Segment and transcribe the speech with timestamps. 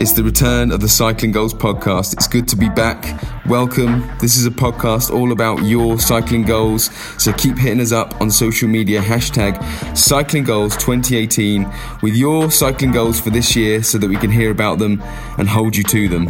[0.00, 2.12] It's the return of the Cycling Goals podcast.
[2.12, 3.20] It's good to be back.
[3.46, 4.08] Welcome.
[4.20, 6.84] This is a podcast all about your cycling goals.
[7.20, 9.58] So keep hitting us up on social media, hashtag
[9.96, 11.68] Cycling Goals 2018
[12.00, 15.02] with your cycling goals for this year so that we can hear about them
[15.36, 16.26] and hold you to them.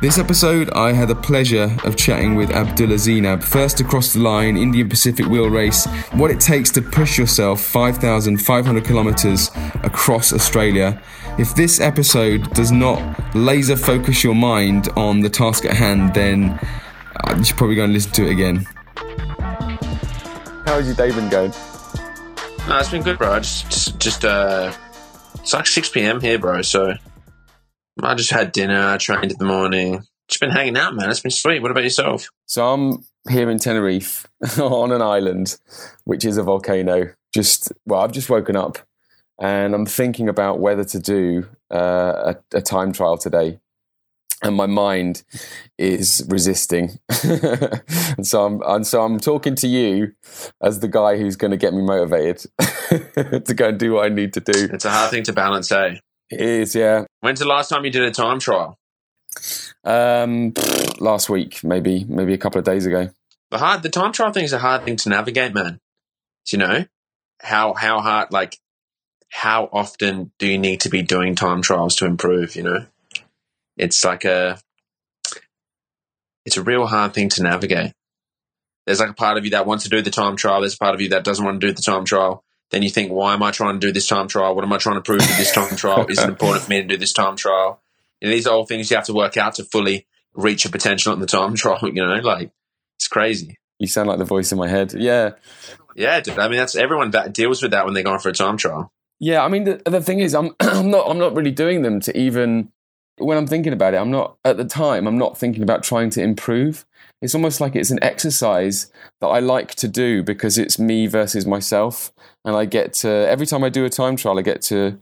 [0.00, 4.56] This episode, I had the pleasure of chatting with Abdullah Zeinab, first across the line,
[4.56, 9.50] Indian Pacific wheel race, what it takes to push yourself 5,500 kilometres
[9.82, 11.02] across Australia.
[11.38, 13.00] If this episode does not
[13.32, 17.84] laser focus your mind on the task at hand, then uh, you should probably go
[17.84, 18.66] and listen to it again.
[20.66, 21.52] How's your day been going?
[22.66, 23.38] No, it's been good, bro.
[23.38, 24.72] Just, just, just uh,
[25.36, 26.20] it's like 6 p.m.
[26.20, 26.60] here, bro.
[26.62, 26.94] So
[28.02, 28.88] I just had dinner.
[28.88, 30.02] I trained in the morning.
[30.26, 31.08] Just been hanging out, man.
[31.08, 31.62] It's been sweet.
[31.62, 32.30] What about yourself?
[32.46, 34.26] So I'm here in Tenerife
[34.58, 35.56] on an island,
[36.02, 37.12] which is a volcano.
[37.32, 38.78] Just well, I've just woken up,
[39.38, 43.60] and I'm thinking about whether to do uh, a, a time trial today
[44.42, 45.22] and my mind
[45.78, 46.98] is resisting.
[47.24, 50.12] and so I'm and so I'm talking to you
[50.62, 54.14] as the guy who's going to get me motivated to go and do what I
[54.14, 54.68] need to do.
[54.72, 55.96] It's a hard thing to balance, eh?
[56.30, 57.06] It is, yeah.
[57.20, 58.78] When's the last time you did a time trial?
[59.84, 60.52] Um,
[60.98, 63.10] last week, maybe, maybe a couple of days ago.
[63.50, 65.80] The hard, the time trial thing is a hard thing to navigate, man.
[66.46, 66.84] Do you know
[67.40, 68.30] how how hard?
[68.30, 68.58] Like,
[69.30, 72.56] how often do you need to be doing time trials to improve?
[72.56, 72.86] You know,
[73.76, 74.58] it's like a,
[76.44, 77.92] it's a real hard thing to navigate.
[78.86, 80.60] There's like a part of you that wants to do the time trial.
[80.60, 82.42] There's a part of you that doesn't want to do the time trial.
[82.70, 84.54] Then you think, why am I trying to do this time trial?
[84.54, 86.06] What am I trying to prove with this time trial?
[86.08, 87.82] Is it important for me to do this time trial?
[88.20, 91.12] And these are all things you have to work out to fully reach your potential
[91.12, 91.80] in the time trial.
[91.82, 92.50] You know, like
[92.96, 93.58] it's crazy.
[93.78, 94.92] You sound like the voice in my head.
[94.94, 95.32] Yeah.
[95.94, 96.38] Yeah, dude.
[96.38, 98.92] I mean, that's everyone that deals with that when they're going for a time trial.
[99.20, 102.00] Yeah, I mean, the, the thing is, I'm I'm not I'm not really doing them
[102.00, 102.70] to even
[103.18, 103.98] when I'm thinking about it.
[103.98, 105.06] I'm not at the time.
[105.06, 106.86] I'm not thinking about trying to improve.
[107.20, 111.46] It's almost like it's an exercise that I like to do because it's me versus
[111.46, 112.12] myself,
[112.44, 114.98] and I get to every time I do a time trial, I get to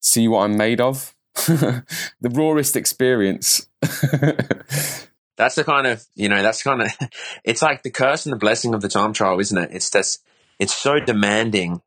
[0.00, 1.14] see what I'm made of.
[1.34, 1.84] the
[2.30, 3.68] rawest experience.
[5.36, 6.88] that's the kind of you know that's kind of
[7.44, 9.70] it's like the curse and the blessing of the time trial, isn't it?
[9.72, 10.22] It's just
[10.58, 11.80] it's so demanding.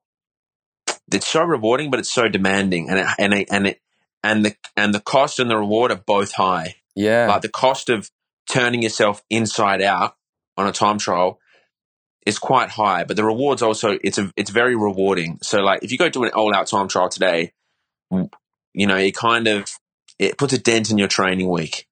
[1.12, 3.82] It's so rewarding, but it's so demanding, and it, and it, and it
[4.24, 6.76] and the and the cost and the reward are both high.
[6.96, 8.10] Yeah, like the cost of
[8.50, 10.16] turning yourself inside out
[10.58, 11.40] on a time trial
[12.26, 15.40] is quite high, but the rewards also it's a it's very rewarding.
[15.42, 17.54] So like if you go do an all out time trial today,
[18.12, 19.70] you know, it kind of
[20.18, 21.88] it puts a dent in your training week.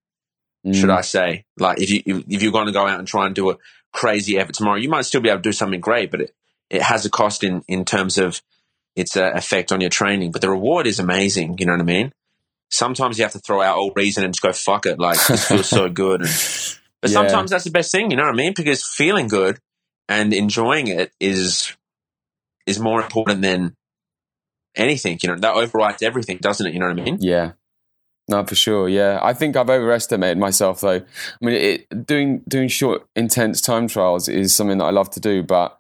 [0.66, 0.76] Mm.
[0.76, 1.46] Should I say?
[1.58, 3.58] Like if you if you're going to go out and try and do a
[3.94, 6.36] crazy effort tomorrow, you might still be able to do something great, but it,
[6.70, 8.42] it has a cost in in terms of
[8.98, 10.32] its uh, effect on your training.
[10.32, 11.58] But the reward is amazing.
[11.60, 12.12] You know what I mean?
[12.70, 15.00] Sometimes you have to throw out all reason and just go fuck it.
[15.00, 16.22] Like this feels so good.
[16.22, 16.30] And,
[17.02, 17.14] but yeah.
[17.14, 18.12] sometimes that's the best thing.
[18.12, 18.54] You know what I mean?
[18.56, 19.60] Because feeling good
[20.10, 21.78] and enjoying it is
[22.66, 23.76] is more important than
[24.76, 25.20] anything.
[25.22, 26.74] You know, that overrides everything, doesn't it?
[26.74, 27.18] You know what I mean?
[27.22, 27.52] Yeah.
[28.30, 28.90] No, for sure.
[28.90, 31.02] Yeah, I think I've overestimated myself though.
[31.02, 35.22] I mean, it, doing doing short, intense time trials is something that I love to
[35.22, 35.80] do, but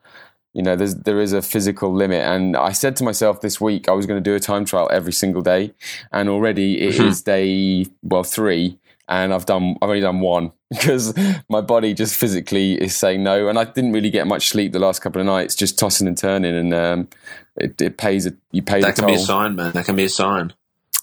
[0.54, 2.22] you know, there's there is a physical limit.
[2.22, 4.90] And I said to myself this week I was going to do a time trial
[4.92, 5.74] every single day,
[6.12, 7.24] and already it mm-hmm.
[7.24, 11.14] day well three, and I've done I've only done one because
[11.50, 14.80] my body just physically is saying no, and I didn't really get much sleep the
[14.80, 17.08] last couple of nights, just tossing and turning, and um,
[17.56, 18.82] it, it, pays a, you pay.
[18.82, 19.16] That can toll.
[19.16, 19.74] be a sign, man.
[19.74, 20.54] That can be a sign.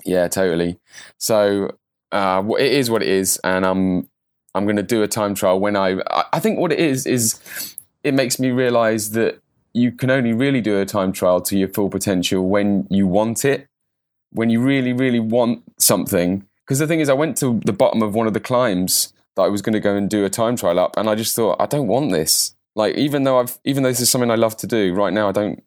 [0.04, 0.78] Yeah, totally.
[1.18, 1.76] So
[2.12, 4.08] uh, it is what it is, and I'm
[4.54, 5.96] I'm going to do a time trial when I
[6.32, 7.73] I think what it is is
[8.04, 9.40] it makes me realize that
[9.72, 13.44] you can only really do a time trial to your full potential when you want
[13.44, 13.66] it,
[14.30, 18.02] when you really really want something because the thing is, I went to the bottom
[18.02, 20.56] of one of the climbs that I was going to go and do a time
[20.56, 22.54] trial up, and I just thought, I don't want this.
[22.74, 25.28] Like, even though I've, even though this is something I love to do, right now
[25.28, 25.62] I don't,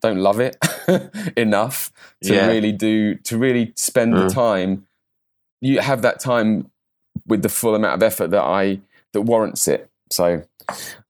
[0.00, 0.56] don't love it
[1.36, 2.46] enough to yeah.
[2.46, 4.26] really do, to really spend mm.
[4.26, 4.86] the time.
[5.60, 6.70] You have that time
[7.26, 8.80] with the full amount of effort that I
[9.12, 9.90] that warrants it.
[10.10, 10.42] So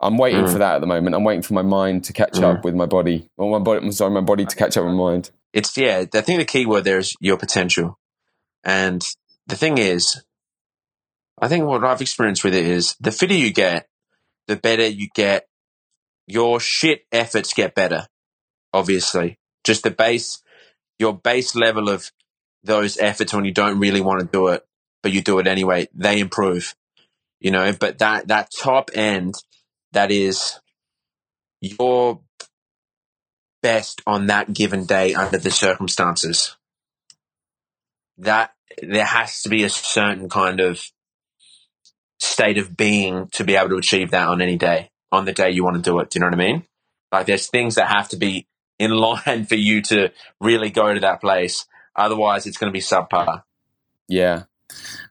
[0.01, 0.53] I'm waiting mm.
[0.53, 1.15] for that at the moment.
[1.15, 2.45] I'm waiting for my mind to catch mm.
[2.45, 3.85] up with my body, or my body.
[3.85, 5.31] I'm sorry, my body to catch up with my mind.
[5.53, 6.05] It's yeah.
[6.13, 7.99] I think the key word there is your potential,
[8.65, 9.05] and
[9.47, 10.23] the thing is,
[11.41, 13.89] I think what I've experienced with it is the fitter you get,
[14.47, 15.47] the better you get.
[16.31, 18.07] Your shit efforts get better,
[18.75, 19.39] obviously.
[19.65, 20.43] Just the base,
[20.99, 22.13] your base level of
[22.63, 24.63] those efforts when you don't really want to do it,
[25.03, 26.75] but you do it anyway, they improve.
[27.41, 29.35] You know, but that, that top end,
[29.93, 30.59] that is
[31.61, 32.21] your
[33.63, 36.57] best on that given day under the circumstances
[38.19, 38.53] that
[38.83, 40.81] there has to be a certain kind of
[42.19, 45.51] state of being to be able to achieve that on any day, on the day
[45.51, 46.11] you want to do it.
[46.11, 46.65] Do you know what I mean?
[47.13, 48.47] Like there's things that have to be
[48.79, 51.67] in line for you to really go to that place.
[51.97, 53.43] Otherwise, it's going to be subpar.
[54.09, 54.45] Yeah.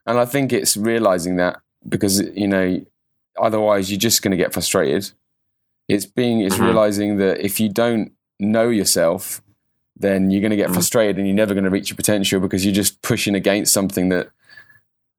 [0.06, 2.80] And I think it's realizing that because, you know,
[3.40, 5.10] otherwise you're just going to get frustrated.
[5.88, 6.64] It's being, it's Mhm.
[6.66, 9.42] realizing that if you don't know yourself,
[9.96, 10.74] then you're going to get Mhm.
[10.74, 14.08] frustrated and you're never going to reach your potential because you're just pushing against something
[14.10, 14.30] that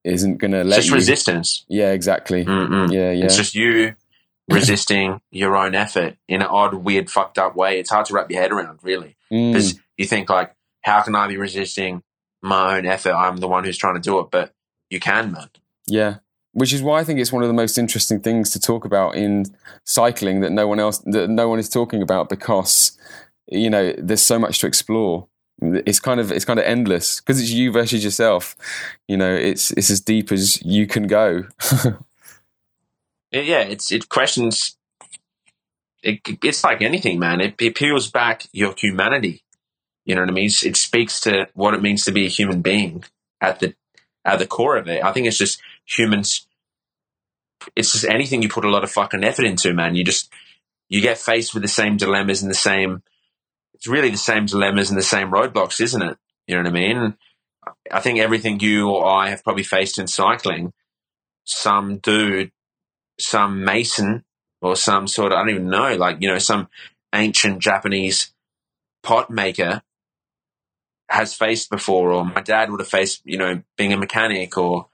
[0.03, 0.95] isn't going to let just you.
[0.95, 1.65] resistance.
[1.67, 2.45] Yeah, exactly.
[2.45, 2.91] Mm-mm.
[2.91, 3.25] Yeah, yeah.
[3.25, 3.95] It's just you
[4.50, 7.79] resisting your own effort in an odd, weird, fucked up way.
[7.79, 11.15] It's hard to wrap your head around, really, Mm, because you think like, how can
[11.15, 12.01] I be resisting
[12.41, 13.13] my own effort?
[13.13, 14.53] I'm the one who's trying to do it, but
[14.89, 15.50] you can, man.
[15.88, 16.15] yeah.
[16.59, 19.15] Which is why I think it's one of the most interesting things to talk about
[19.15, 19.45] in
[19.85, 22.97] cycling that no one else, that no one is talking about because,
[23.47, 25.27] you know, there's so much to explore.
[25.61, 28.56] It's kind of, it's kind of endless because it's you versus yourself.
[29.07, 31.45] You know, it's, it's as deep as you can go.
[33.31, 34.75] Yeah, it's it questions.
[36.01, 37.41] It, it's like anything, man.
[37.41, 39.44] It, it peels back your humanity.
[40.06, 40.50] You know what I mean?
[40.63, 43.03] It speaks to what it means to be a human being
[43.41, 43.75] at the
[44.25, 45.03] at the core of it.
[45.03, 46.47] I think it's just humans.
[47.75, 49.95] It's just anything you put a lot of fucking effort into, man.
[49.95, 50.31] You just
[50.88, 53.03] you get faced with the same dilemmas and the same.
[53.73, 56.17] It's really the same dilemmas and the same roadblocks, isn't it?
[56.47, 57.17] You know what I mean?
[57.91, 60.73] I think everything you or I have probably faced in cycling,
[61.45, 62.51] some dude
[63.19, 64.23] some mason
[64.61, 66.67] or some sort of I don't even know, like you know, some
[67.13, 68.33] ancient Japanese
[69.03, 69.81] pot maker
[71.09, 74.88] has faced before, or my dad would have faced, you know, being a mechanic or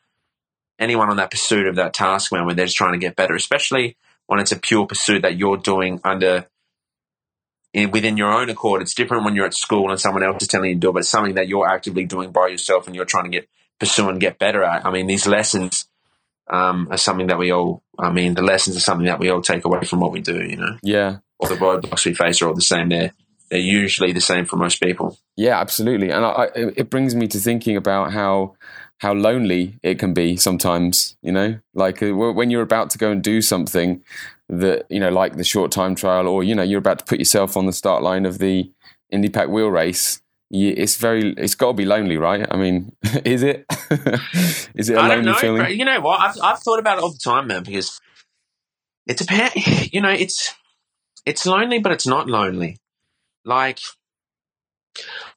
[0.79, 3.35] anyone on that pursuit of that task, man, where they're just trying to get better,
[3.35, 6.47] especially when it's a pure pursuit that you're doing under
[7.73, 8.81] in, within your own accord.
[8.81, 10.93] It's different when you're at school and someone else is telling you to do it,
[10.93, 13.49] but it's something that you're actively doing by yourself and you're trying to get
[13.79, 14.85] pursue and get better at.
[14.85, 15.87] I mean, these lessons
[16.49, 17.83] um, are something that we all.
[17.99, 20.43] I mean, the lessons are something that we all take away from what we do.
[20.43, 21.17] You know, yeah.
[21.39, 22.89] all the roadblocks we face are all the same.
[22.89, 23.11] They're
[23.49, 25.17] they're usually the same for most people.
[25.35, 26.09] Yeah, absolutely.
[26.09, 28.55] And I, I, it brings me to thinking about how
[28.99, 31.17] how lonely it can be sometimes.
[31.21, 34.03] You know, like uh, when you're about to go and do something
[34.49, 37.19] that you know, like the short time trial, or you know, you're about to put
[37.19, 38.71] yourself on the start line of the
[39.13, 40.21] IndyPac wheel race.
[40.51, 42.45] You, it's very, it's got to be lonely, right?
[42.49, 42.95] I mean,
[43.25, 43.65] is it?
[44.75, 45.33] is it a I lonely don't know.
[45.35, 45.79] feeling?
[45.79, 46.19] You know what?
[46.21, 47.63] I've I've thought about it all the time, man.
[47.63, 47.99] Because
[49.07, 50.53] it's a you know, it's
[51.25, 52.77] it's lonely, but it's not lonely.
[53.43, 53.79] Like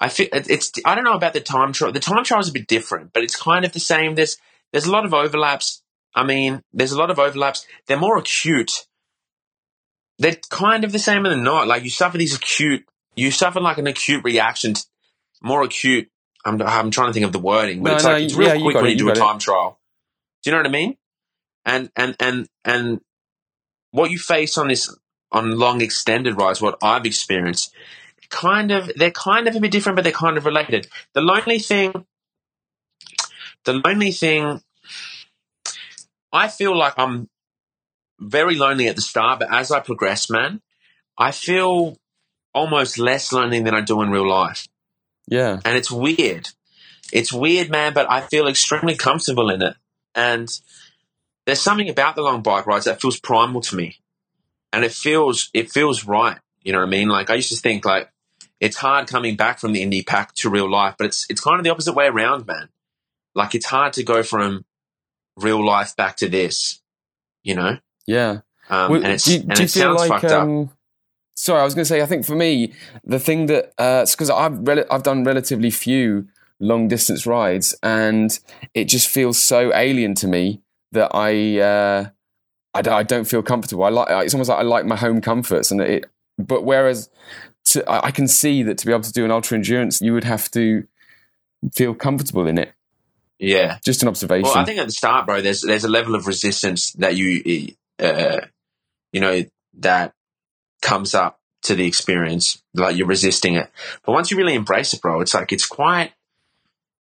[0.00, 0.72] I feel it's.
[0.84, 1.92] I don't know about the time trial.
[1.92, 4.14] The time trial is a bit different, but it's kind of the same.
[4.14, 4.36] There's
[4.72, 5.82] there's a lot of overlaps.
[6.14, 7.66] I mean, there's a lot of overlaps.
[7.86, 8.86] They're more acute.
[10.18, 11.68] They're kind of the same and they're not.
[11.68, 12.84] Like you suffer these acute.
[13.14, 14.74] You suffer like an acute reaction.
[14.74, 14.84] To,
[15.42, 16.08] more acute.
[16.44, 18.54] I'm I'm trying to think of the wording, but No, it's no, like it's real
[18.54, 19.20] yeah, quick got when you you do a got it.
[19.20, 19.78] time trial.
[20.42, 20.96] Do you know what I mean?
[21.64, 23.00] And and and and
[23.90, 24.94] what you face on this
[25.30, 27.72] on long extended rides, what I've experienced,
[28.30, 30.88] kind of they're kind of a bit different, but they're kind of related.
[31.14, 32.06] The lonely thing,
[33.64, 34.62] the lonely thing,
[36.32, 37.28] I feel like I'm
[38.20, 40.60] very lonely at the start, but as I progress, man,
[41.16, 41.96] I feel
[42.54, 44.66] almost less lonely than I do in real life.
[45.26, 46.48] Yeah, And it's weird.
[47.12, 49.74] It's weird, man, but I feel extremely comfortable in it.
[50.14, 50.48] And
[51.46, 53.98] there's something about the long bike rides that feels primal to me.
[54.72, 56.38] And it feels it feels right.
[56.62, 57.08] You know what I mean?
[57.08, 58.10] Like I used to think like
[58.60, 61.64] it's hard coming back from the IndyPac to real life, but it's it's kind of
[61.64, 62.68] the opposite way around, man.
[63.34, 64.64] Like it's hard to go from
[65.36, 66.80] real life back to this,
[67.44, 67.78] you know?
[68.06, 68.40] yeah.
[68.70, 70.08] Um, Well, and it's do you, and do it feel sounds like?
[70.08, 70.42] fucked up.
[70.42, 70.70] Um,
[71.34, 72.02] sorry, I was going to say.
[72.02, 72.74] I think for me,
[73.04, 76.26] the thing that because I've rel- I've done relatively few
[76.60, 78.36] long distance rides, and
[78.74, 80.60] it just feels so alien to me
[80.92, 82.08] that I uh,
[82.74, 83.84] I, don't, I don't feel comfortable.
[83.84, 86.04] I like it's almost like I like my home comforts, and it.
[86.38, 87.08] But whereas
[87.72, 90.12] to, I I can see that to be able to do an ultra endurance, you
[90.12, 90.86] would have to
[91.72, 92.72] feel comfortable in it.
[93.38, 93.78] Yeah.
[93.84, 94.44] Just an observation.
[94.44, 97.72] Well, I think at the start, bro, there's there's a level of resistance that you
[97.98, 98.40] uh,
[99.12, 99.44] you know
[99.78, 100.12] that
[100.82, 103.70] comes up to the experience, like you're resisting it.
[104.04, 106.12] But once you really embrace it, bro, it's like it's quite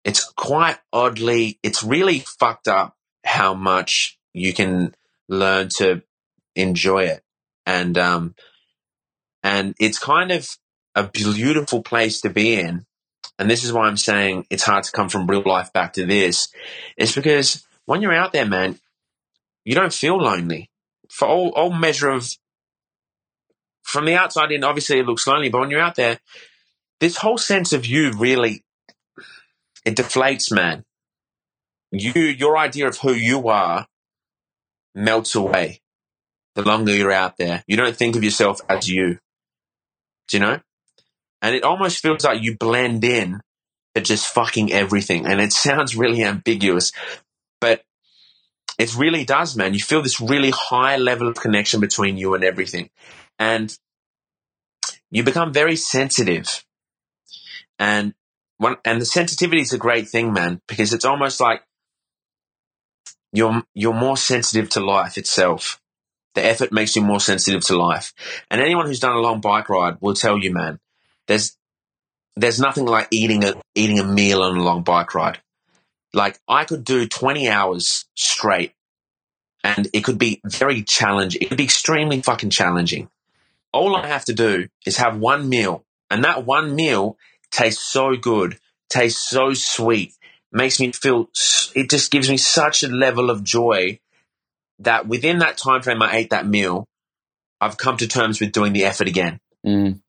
[0.04, 4.94] it's quite oddly it's really fucked up how much you can
[5.28, 6.04] learn to
[6.56, 7.24] enjoy it.
[7.66, 8.36] And um
[9.46, 10.50] and it's kind of
[10.96, 12.84] a beautiful place to be in.
[13.38, 16.06] And this is why I'm saying it's hard to come from real life back to
[16.06, 16.48] this.
[16.98, 18.80] It's because when you're out there, man,
[19.64, 20.72] you don't feel lonely.
[21.12, 22.28] For all, all measure of
[23.84, 26.20] from the outside in, obviously it looks lonely, but when you're out there,
[27.00, 28.64] this whole sense of you really
[29.86, 30.84] it deflates, man.
[31.92, 33.86] You, your idea of who you are
[34.96, 35.82] melts away
[36.56, 37.64] the longer you're out there.
[37.68, 39.20] You don't think of yourself as you.
[40.28, 40.60] Do you know?
[41.42, 43.42] And it almost feels like you blend in
[43.94, 45.26] to just fucking everything.
[45.26, 46.92] And it sounds really ambiguous,
[47.62, 47.84] but
[48.78, 49.74] it really does, man.
[49.74, 52.90] You feel this really high level of connection between you and everything.
[53.40, 53.76] And
[55.12, 56.66] you become very sensitive.
[57.80, 58.14] And
[58.58, 61.62] one, and the sensitivity is a great thing, man, because it's almost like
[63.32, 65.80] you're, you're more sensitive to life itself.
[66.36, 68.14] The effort makes you more sensitive to life.
[68.52, 70.80] And anyone who's done a long bike ride will tell you, man,
[71.28, 71.58] there's,
[72.36, 75.40] there's nothing like eating a, eating a meal on a long bike ride.
[76.14, 78.74] Like I could do 20 hours straight
[79.64, 81.42] and it could be very challenging.
[81.42, 83.10] It could be extremely fucking challenging.
[83.74, 87.18] All I have to do is have one meal and that one meal
[87.52, 90.14] tastes so good, tastes so sweet,
[90.52, 91.30] makes me feel,
[91.74, 94.00] it just gives me such a level of joy
[94.80, 96.86] that within that time frame I ate that meal,
[97.62, 99.40] I've come to terms with doing the effort again.
[99.66, 100.00] Mm.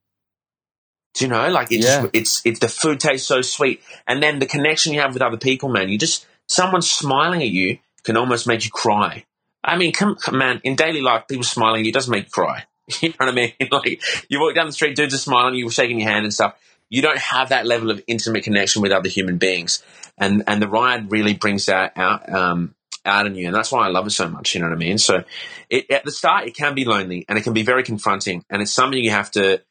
[1.15, 2.07] Do you know, like it's, Yeah.
[2.13, 3.81] it's, it's, the food tastes so sweet.
[4.07, 7.49] And then the connection you have with other people, man, you just, someone smiling at
[7.49, 9.25] you can almost make you cry.
[9.65, 12.31] I mean, come, come man, in daily life, people smiling at you doesn't make you
[12.31, 12.65] cry.
[13.01, 13.53] You know what I mean?
[13.73, 16.33] Like, you walk down the street, dudes are smiling, you were shaking your hand and
[16.33, 16.55] stuff.
[16.89, 19.83] You don't have that level of intimate connection with other human beings.
[20.17, 22.76] And, and the ride really brings that out, um,
[23.07, 23.47] out in you.
[23.47, 24.55] And that's why I love it so much.
[24.55, 24.99] You know what I mean?
[24.99, 25.25] So
[25.71, 28.45] it, at the start, it can be lonely and it can be very confronting.
[28.51, 29.63] And it's something you have to,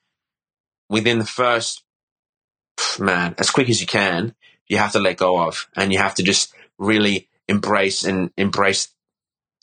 [0.90, 1.84] within the first,
[3.00, 4.36] man, as quick as you can,
[4.68, 8.90] you have to let go of and you have to just really embrace and embrace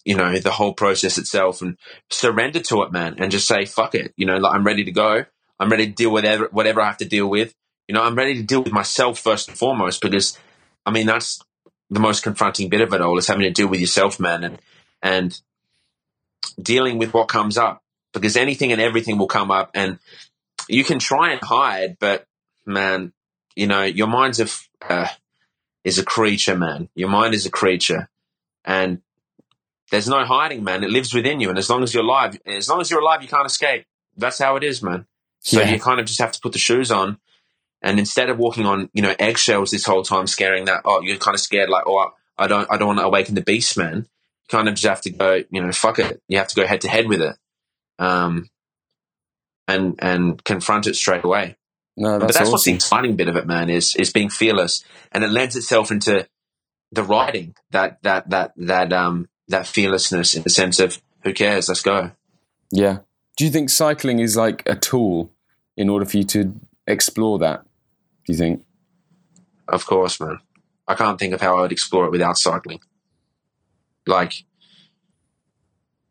[0.04, 1.76] you know the whole process itself and
[2.10, 4.92] surrender to it man and just say fuck it you know like i'm ready to
[4.92, 5.24] go
[5.58, 7.54] i'm ready to deal with whatever, whatever i have to deal with
[7.88, 10.38] you know i'm ready to deal with myself first and foremost because
[10.86, 11.40] i mean that's
[11.92, 14.58] the most confronting bit of it all is having to deal with yourself man and
[15.02, 15.40] and
[16.60, 17.82] dealing with what comes up
[18.12, 19.98] because anything and everything will come up and
[20.68, 22.26] you can try and hide but
[22.66, 23.12] man
[23.54, 24.48] you know your mind's a
[24.92, 25.08] uh,
[25.84, 28.08] is a creature man your mind is a creature
[28.64, 29.00] and
[29.90, 30.82] there's no hiding, man.
[30.82, 33.20] It lives within you, and as long as you're alive, as long as you're alive,
[33.20, 33.84] you can't escape.
[34.16, 35.04] That's how it is, man.
[35.40, 35.70] So Yeah.
[35.70, 37.18] you kind of just have to put the shoes on,
[37.82, 41.16] and instead of walking on, you know, eggshells this whole time, scaring that, oh, you're
[41.16, 43.96] kind of scared, like, oh, I don't, I don't want to awaken the beast, man.
[43.96, 46.22] You kind of just have to go, you know, fuck it.
[46.28, 47.36] You have to go head to head with it,
[47.98, 48.48] um,
[49.68, 51.56] and and confront it straight away.
[51.96, 53.68] No, but that's, that's what's the exciting bit of it, man.
[53.68, 56.26] Is is being fearless, and it lends itself into
[56.90, 61.68] the writing that that that that um that fearlessness in the sense of who cares,
[61.68, 62.12] let's go.
[62.70, 62.98] Yeah.
[63.36, 65.30] Do you think cycling is like a tool
[65.76, 66.54] in order for you to
[66.86, 67.64] explore that?
[68.24, 68.64] Do you think?
[69.68, 70.38] Of course, man.
[70.86, 72.80] I can't think of how I would explore it without cycling.
[74.06, 74.44] Like,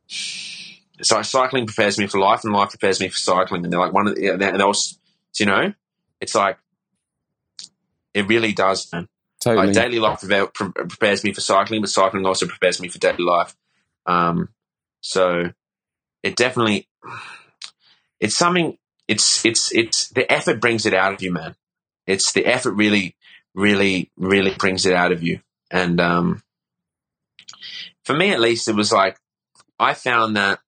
[0.08, 3.64] so cycling prepares me for life, and life prepares me for cycling.
[3.64, 4.98] And they're like one of the, and those,
[5.38, 5.74] you know,
[6.20, 6.58] it's like
[8.14, 9.08] it really does, man.
[9.42, 9.68] Totally.
[9.68, 13.56] Like daily life prepares me for cycling, but cycling also prepares me for daily life.
[14.06, 14.50] Um,
[15.02, 15.52] so
[16.22, 16.88] it definitely,
[18.20, 18.78] it's something.
[19.08, 21.56] It's it's it's the effort brings it out of you, man.
[22.12, 23.16] It's the effort really,
[23.54, 25.40] really, really brings it out of you.
[25.70, 26.44] And um,
[28.04, 29.18] for me, at least, it was like
[29.80, 30.60] I found that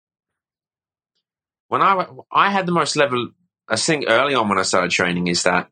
[1.67, 3.29] when I I had the most level.
[3.67, 5.69] I think early on when I started training is that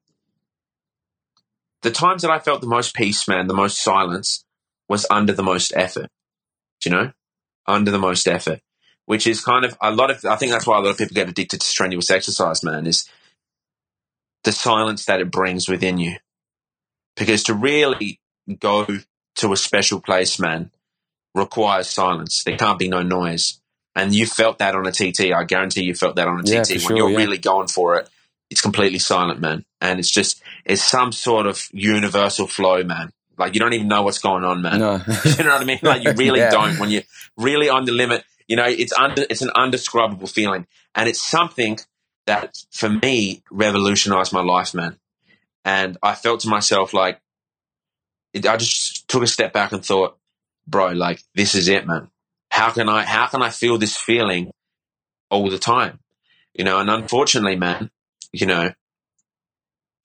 [1.81, 4.45] the times that I felt the most peace, man, the most silence,
[4.87, 6.07] was under the most effort.
[6.79, 7.11] Do you know?
[7.67, 8.61] Under the most effort.
[9.05, 11.15] Which is kind of a lot of I think that's why a lot of people
[11.15, 13.09] get addicted to strenuous exercise, man, is
[14.43, 16.15] the silence that it brings within you.
[17.15, 18.19] Because to really
[18.59, 18.87] go
[19.35, 20.71] to a special place, man,
[21.35, 22.43] requires silence.
[22.43, 23.59] There can't be no noise.
[23.95, 25.33] And you felt that on a TT.
[25.33, 26.69] I guarantee you felt that on a Yeah, TT.
[26.71, 27.17] when sure, you're yeah.
[27.17, 28.09] really going for it,
[28.49, 29.65] it's completely silent, man.
[29.81, 33.11] And it's just, it's some sort of universal flow, man.
[33.37, 34.79] Like you don't even know what's going on, man.
[34.79, 34.93] no.
[35.25, 35.79] you know what I mean?
[35.81, 36.51] Like you really Yeah.
[36.51, 37.03] don't when you're
[37.37, 38.23] really on the limit.
[38.47, 40.67] You know, it's under, it's an undescribable feeling.
[40.95, 41.79] And it's something
[42.27, 44.97] that for me revolutionized my life, man.
[45.63, 47.19] And I felt to myself like,
[48.33, 50.17] it, I just took a step back and thought,
[50.67, 52.09] bro, like this is it, man.
[52.49, 54.51] How can I, how can I feel this feeling
[55.29, 55.99] all the time?
[56.53, 57.91] You know, and unfortunately, man,
[58.31, 58.71] you know,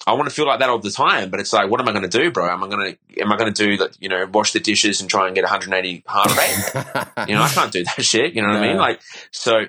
[0.06, 1.92] I want to feel like that all the time, but it's like, what am I
[1.92, 2.48] going to do, bro?
[2.48, 5.00] Am I going to, am I going to do that, you know, wash the dishes
[5.00, 7.28] and try and get 180 heart rate?
[7.28, 8.34] you know, I can't do that shit.
[8.34, 8.76] You know what I mean?
[8.76, 9.00] Like,
[9.32, 9.64] so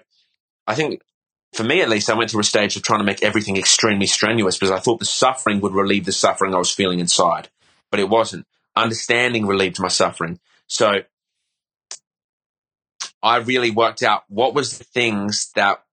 [0.68, 1.02] I think
[1.58, 4.06] for me at least, I went through a stage of trying to make everything extremely
[4.06, 7.50] strenuous because I thought the suffering would relieve the suffering I was feeling inside.
[7.90, 8.46] but it wasn't.
[8.76, 10.40] Understanding relieved my suffering.
[10.68, 11.02] So
[13.24, 15.84] I really worked out what was the things that,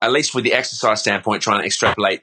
[0.00, 2.22] at least with the exercise standpoint, trying to extrapolate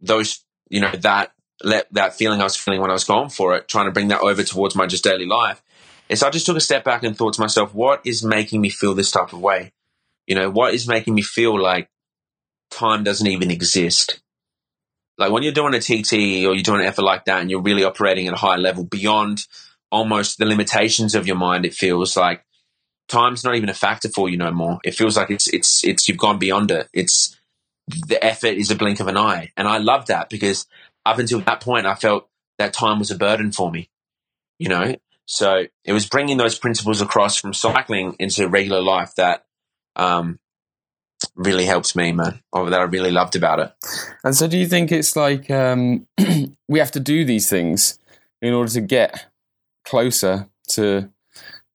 [0.00, 1.32] those, you know, that
[1.62, 4.08] let that feeling I was feeling when I was going for it, trying to bring
[4.08, 5.60] that over towards my just daily life.
[6.08, 8.70] Is I just took a step back and thought to myself, what is making me
[8.70, 9.72] feel this type of way?
[10.28, 11.88] You know, what is making me feel like
[12.70, 14.20] time doesn't even exist?
[15.16, 16.12] Like when you're doing a TT
[16.44, 18.84] or you're doing an effort like that and you're really operating at a high level
[18.84, 19.46] beyond
[19.90, 22.44] almost the limitations of your mind, it feels like
[23.08, 24.78] time's not even a factor for you no more.
[24.84, 26.90] It feels like it's it's it's you've gone beyond it.
[26.92, 27.34] It's
[27.88, 29.50] the effort is a blink of an eye.
[29.56, 30.66] And I love that because
[31.06, 33.88] up until that point I felt that time was a burden for me.
[34.58, 34.94] You know?
[35.24, 39.46] So it was bringing those principles across from cycling into regular life that
[39.98, 40.38] um,
[41.34, 42.40] really helps me, man.
[42.52, 43.72] Or that I really loved about it.
[44.24, 46.06] And so, do you think it's like um,
[46.68, 47.98] we have to do these things
[48.40, 49.26] in order to get
[49.84, 51.08] closer to,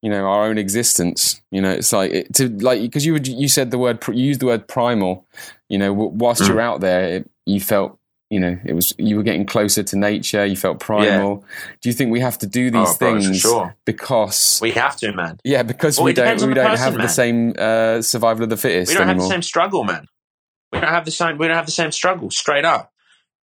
[0.01, 1.41] you know, our own existence?
[1.51, 4.25] You know, it's like it, to like because you would you said the word you
[4.25, 5.25] used the word primal.
[5.69, 6.47] You know, whilst mm.
[6.47, 7.97] you're out there, it, you felt
[8.33, 11.75] you know it was you were getting closer to nature you felt primal yeah.
[11.81, 13.75] do you think we have to do these oh, things sure.
[13.85, 17.05] because we have to man yeah because well, we don't we don't person, have man.
[17.05, 19.23] the same uh, survival of the fittest we don't anymore.
[19.23, 20.07] have the same struggle man
[20.71, 22.91] we don't have the same we don't have the same struggle straight up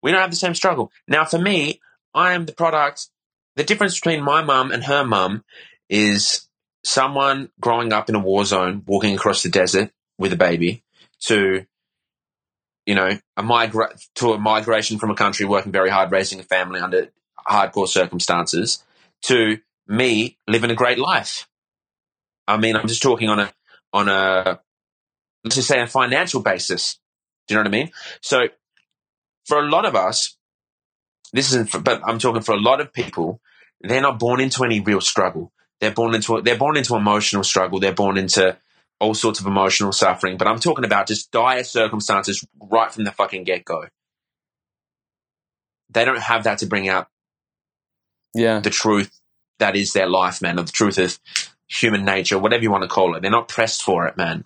[0.02, 1.80] we don't have the same struggle now for me
[2.16, 3.10] i am the product
[3.56, 5.44] the difference between my mum and her mum
[5.88, 6.48] is
[6.84, 10.84] someone growing up in a war zone walking across the desert with a baby
[11.20, 11.64] to
[12.90, 16.44] you know, a migra- to a migration from a country working very hard, raising a
[16.44, 17.10] family under
[17.48, 18.84] hardcore circumstances,
[19.22, 21.48] to me living a great life.
[22.48, 23.54] I mean, I'm just talking on a
[23.94, 24.60] on a
[25.44, 26.98] let's just say a financial basis.
[27.48, 27.92] Do you know what I mean?
[28.22, 28.48] So,
[29.46, 30.36] for a lot of us,
[31.32, 31.70] this isn't.
[31.70, 33.40] For, but I'm talking for a lot of people.
[33.82, 35.52] They're not born into any real struggle.
[35.80, 37.80] They're born into they're born into emotional struggle.
[37.80, 38.58] They're born into
[39.00, 43.12] all sorts of emotional suffering, but I'm talking about just dire circumstances right from the
[43.12, 43.88] fucking get go.
[45.90, 47.08] They don't have that to bring out
[48.36, 48.60] yeah.
[48.60, 49.12] the truth
[49.60, 51.20] that is their life, man, or the truth of
[51.68, 53.22] human nature, whatever you want to call it.
[53.22, 54.46] They're not pressed for it, man.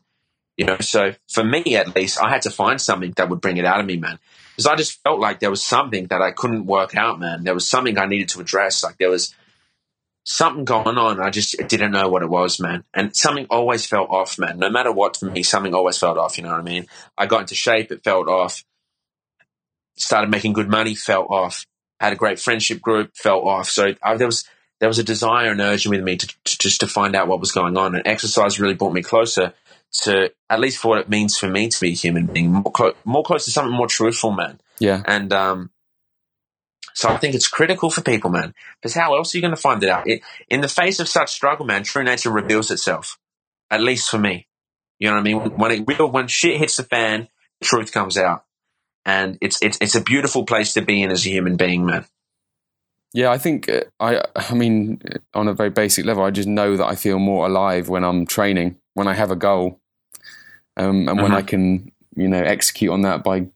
[0.57, 3.57] You know, so for me at least, I had to find something that would bring
[3.57, 4.19] it out of me, man.
[4.51, 7.43] Because I just felt like there was something that I couldn't work out, man.
[7.43, 8.83] There was something I needed to address.
[8.83, 9.33] Like there was
[10.23, 11.19] something going on.
[11.19, 12.83] I just didn't know what it was, man.
[12.93, 14.57] And something always felt off, man.
[14.57, 16.37] No matter what for me, something always felt off.
[16.37, 16.87] You know what I mean?
[17.17, 18.63] I got into shape, it felt off.
[19.95, 21.65] Started making good money, felt off.
[21.99, 23.69] Had a great friendship group, felt off.
[23.69, 24.45] So I, there was
[24.79, 27.39] there was a desire and urge with me to, to, just to find out what
[27.39, 27.95] was going on.
[27.95, 29.53] And exercise really brought me closer
[30.01, 32.71] to at least for what it means for me to be a human being, more,
[32.71, 34.59] clo- more close to something more truthful, man.
[34.79, 35.03] Yeah.
[35.05, 35.69] And um,
[36.93, 39.61] so I think it's critical for people, man, because how else are you going to
[39.61, 40.07] find it out?
[40.07, 43.17] It, in the face of such struggle, man, true nature reveals itself.
[43.71, 44.47] At least for me,
[44.99, 45.37] you know what I mean.
[45.57, 47.27] When it real, when shit hits the fan,
[47.59, 48.45] the truth comes out,
[49.05, 52.05] and it's it's it's a beautiful place to be in as a human being, man.
[53.13, 55.01] Yeah, I think uh, I I mean
[55.33, 58.27] on a very basic level, I just know that I feel more alive when I'm
[58.27, 59.79] training, when I have a goal,
[60.77, 61.21] um, and mm-hmm.
[61.21, 63.47] when I can you know execute on that by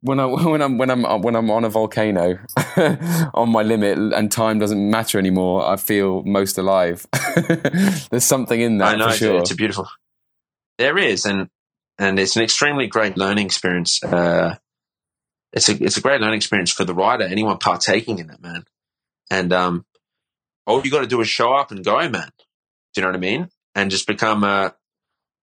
[0.00, 2.38] when I when I'm when I'm when I'm on a volcano
[3.34, 7.06] on my limit and time doesn't matter anymore, I feel most alive.
[8.10, 8.94] There's something in that.
[8.94, 9.38] I know sure.
[9.38, 9.88] it's a beautiful.
[10.78, 11.48] There is, and
[11.98, 14.02] and it's an extremely great learning experience.
[14.02, 14.56] Uh,
[15.52, 18.64] it's a it's a great learning experience for the rider, anyone partaking in it, man.
[19.30, 19.84] And um,
[20.66, 22.30] all you got to do is show up and go, man.
[22.94, 23.48] Do you know what I mean?
[23.74, 24.74] And just become a,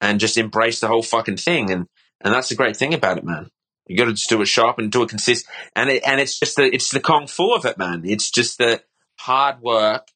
[0.01, 1.71] and just embrace the whole fucking thing.
[1.71, 1.87] And
[2.23, 3.51] and that's the great thing about it, man.
[3.87, 6.39] You got to just do it sharp and do it consist, and it, and it's
[6.39, 8.03] just the it's the kung fu of it, man.
[8.05, 8.83] It's just the
[9.19, 10.09] hard work,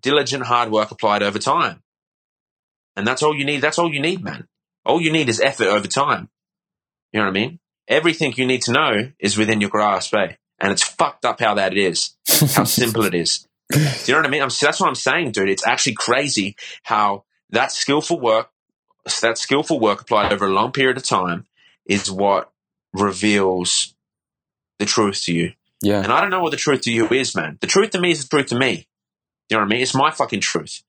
[0.00, 1.82] diligent hard work applied over time,
[2.96, 3.60] and that's all you need.
[3.60, 4.48] That's all you need, man.
[4.86, 6.30] All you need is effort over time.
[7.12, 7.58] You know what I mean?
[7.88, 10.34] Everything you need to know is within your grasp, eh?
[10.58, 12.14] And it's fucked up how that it is,
[12.54, 13.46] how simple it is.
[13.70, 14.42] Do you know what I mean?
[14.42, 15.50] I'm, that's what I'm saying, dude.
[15.50, 18.50] It's actually crazy how that skillful work,
[19.20, 21.46] that skillful work applied over a long period of time,
[21.86, 22.50] is what
[23.00, 23.94] reveals
[24.78, 25.52] the truth to you.
[25.82, 26.02] Yeah.
[26.02, 27.58] And I don't know what the truth to you is, man.
[27.60, 28.86] The truth to me is the truth to me.
[29.48, 29.82] You know what I mean?
[29.82, 30.82] It's my fucking truth.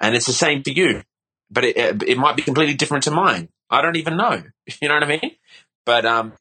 [0.00, 1.02] And it's the same for you.
[1.50, 3.48] But it, it might be completely different to mine.
[3.70, 4.42] I don't even know.
[4.80, 5.30] You know what I mean?
[5.84, 6.32] But um,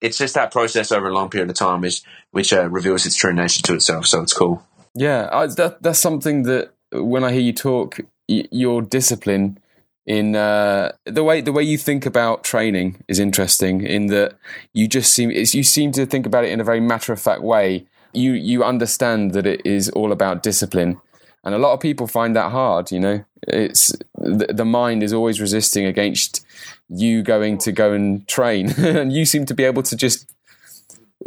[0.00, 3.16] it's just that process over a long period of time is which uh, reveals its
[3.16, 4.06] true nature to itself.
[4.06, 4.62] So it's cool.
[4.94, 9.58] Yeah, I, that that's something that when I hear you talk, y- your discipline
[10.06, 14.36] in uh, the way the way you think about training is interesting in that
[14.72, 17.42] you just seem you seem to think about it in a very matter of fact
[17.42, 21.00] way you you understand that it is all about discipline,
[21.44, 22.90] and a lot of people find that hard.
[22.90, 26.44] You know, it's the, the mind is always resisting against
[26.88, 30.32] you going to go and train, and you seem to be able to just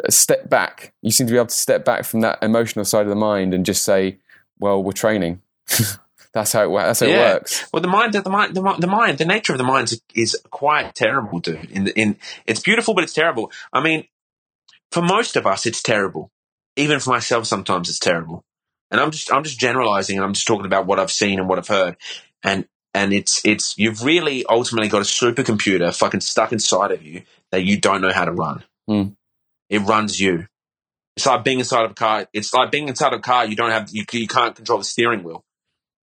[0.10, 0.94] step back.
[1.02, 3.54] You seem to be able to step back from that emotional side of the mind
[3.54, 4.18] and just say,
[4.60, 5.42] "Well, we're training."
[6.34, 7.14] that's how it, that's how Yeah.
[7.32, 7.66] it works.
[7.74, 10.02] Well, the mind, the mind, the, mi- the mind, the nature of the mind is,
[10.14, 11.72] is quite terrible, dude.
[11.72, 13.52] In, in it's beautiful, but it's terrible.
[13.74, 14.06] I mean,
[14.92, 16.32] for most of us, it's terrible.
[16.76, 18.44] Even for myself, sometimes it's terrible.
[18.92, 21.48] And I'm just, I'm just generalizing, and I'm just talking about what I've seen and
[21.50, 21.96] what I've heard.
[22.44, 27.22] And and it's, it's, you've really ultimately got a supercomputer fucking stuck inside of you
[27.52, 28.64] that you don't know how to run.
[28.88, 29.10] Hmm.
[29.70, 30.48] It runs you.
[31.16, 32.28] It's like being inside of a car.
[32.34, 33.46] It's like being inside of a car.
[33.46, 35.44] You don't have, you, you can't control the steering wheel.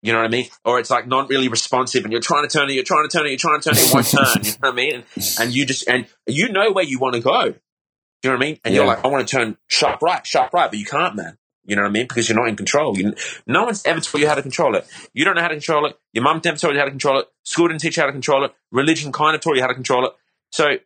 [0.02, 0.48] You know what I mean?
[0.66, 3.18] Or it's like not really responsive and you're trying to turn it, you're trying to
[3.18, 4.44] turn it, you're trying to turn it, it won't turn.
[4.44, 4.96] You know what I mean?
[4.96, 5.04] And,
[5.40, 7.54] and you just, and you know where you want to go.
[8.24, 8.60] You know what I mean?
[8.64, 11.38] And you're like, I want to turn sharp right, sharp right, but you can't, man.
[11.66, 12.08] You know what I mean?
[12.08, 12.98] Because you're not in control.
[12.98, 13.14] You,
[13.46, 14.88] no one's ever taught you how to control it.
[15.14, 15.98] You don't know how to control it.
[16.14, 17.28] Your mum never taught you how to control it.
[17.44, 18.54] School didn't teach you how to control it.
[18.72, 20.12] Religion kind of taught you how to control it.
[20.52, 20.78] So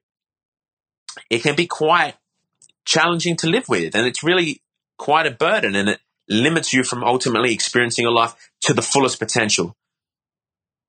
[1.29, 2.15] it can be quite
[2.83, 3.95] challenging to live with.
[3.95, 4.61] And it's really
[4.97, 9.19] quite a burden and it limits you from ultimately experiencing your life to the fullest
[9.19, 9.75] potential.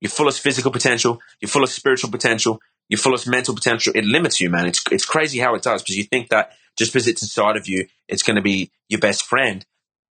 [0.00, 3.92] Your fullest physical potential, your fullest spiritual potential, your fullest mental potential.
[3.94, 4.66] It limits you, man.
[4.66, 7.68] It's, it's crazy how it does because you think that just because it's inside of
[7.68, 9.64] you, it's going to be your best friend.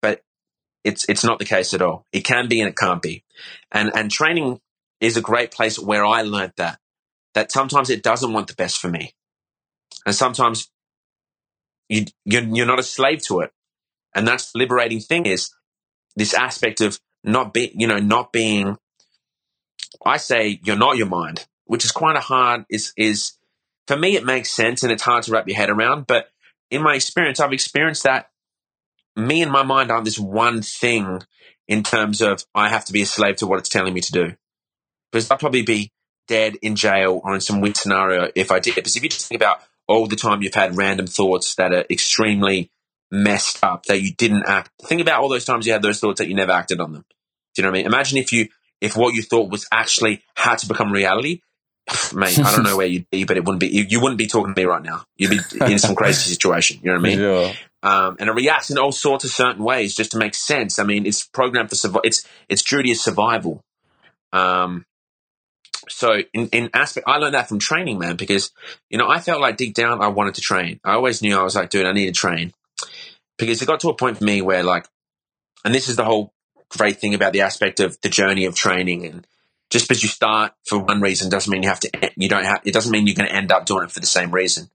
[0.02, 0.22] But
[0.84, 2.06] it's, it's not the case at all.
[2.12, 3.24] It can be and it can't be.
[3.72, 4.60] And, and training
[5.00, 6.78] is a great place where I learned that,
[7.34, 9.14] that sometimes it doesn't want the best for me.
[10.04, 10.70] And sometimes
[11.88, 13.52] you, you're, you're not a slave to it.
[14.14, 15.50] And that's the liberating thing is
[16.16, 18.76] this aspect of not being, you know, not being,
[20.04, 23.34] I say you're not your mind, which is quite a hard, is, is,
[23.86, 26.06] for me, it makes sense and it's hard to wrap your head around.
[26.06, 26.28] But
[26.70, 28.30] in my experience, I've experienced that
[29.16, 31.22] me and my mind aren't this one thing
[31.68, 34.12] in terms of I have to be a slave to what it's telling me to
[34.12, 34.32] do.
[35.10, 35.92] Because I'd probably be
[36.28, 38.76] dead in jail or in some weird scenario if I did.
[38.76, 41.84] Because if you just think about all the time you've had random thoughts that are
[41.90, 42.70] extremely
[43.10, 44.70] messed up that you didn't act.
[44.82, 47.04] Think about all those times you had those thoughts that you never acted on them.
[47.54, 47.86] Do you know what I mean?
[47.86, 48.48] Imagine if you
[48.80, 51.40] if what you thought was actually had to become reality.
[52.14, 54.26] Mate, I don't know where you'd be, but it wouldn't be you, you wouldn't be
[54.26, 55.04] talking to me right now.
[55.16, 56.80] You'd be in some crazy situation.
[56.82, 57.18] You know what I mean?
[57.18, 57.52] Sure.
[57.82, 60.78] um, and it reacts in all sorts of certain ways just to make sense.
[60.78, 62.02] I mean, it's programmed for survival.
[62.04, 63.62] It's its duty is survival.
[64.32, 64.86] Um,
[65.88, 68.52] so in, in aspect, I learned that from training, man, because
[68.88, 70.78] you know I felt like deep down I wanted to train.
[70.84, 72.52] I always knew I was like, dude, I need to train
[73.40, 74.86] because it got to a point for me where like,
[75.64, 76.32] and this is the whole
[76.68, 79.26] great thing about the aspect of the journey of training and.
[79.70, 82.10] Just because you start for one reason doesn't mean you have to.
[82.16, 82.60] You don't have.
[82.64, 84.68] It doesn't mean you're going to end up doing it for the same reason.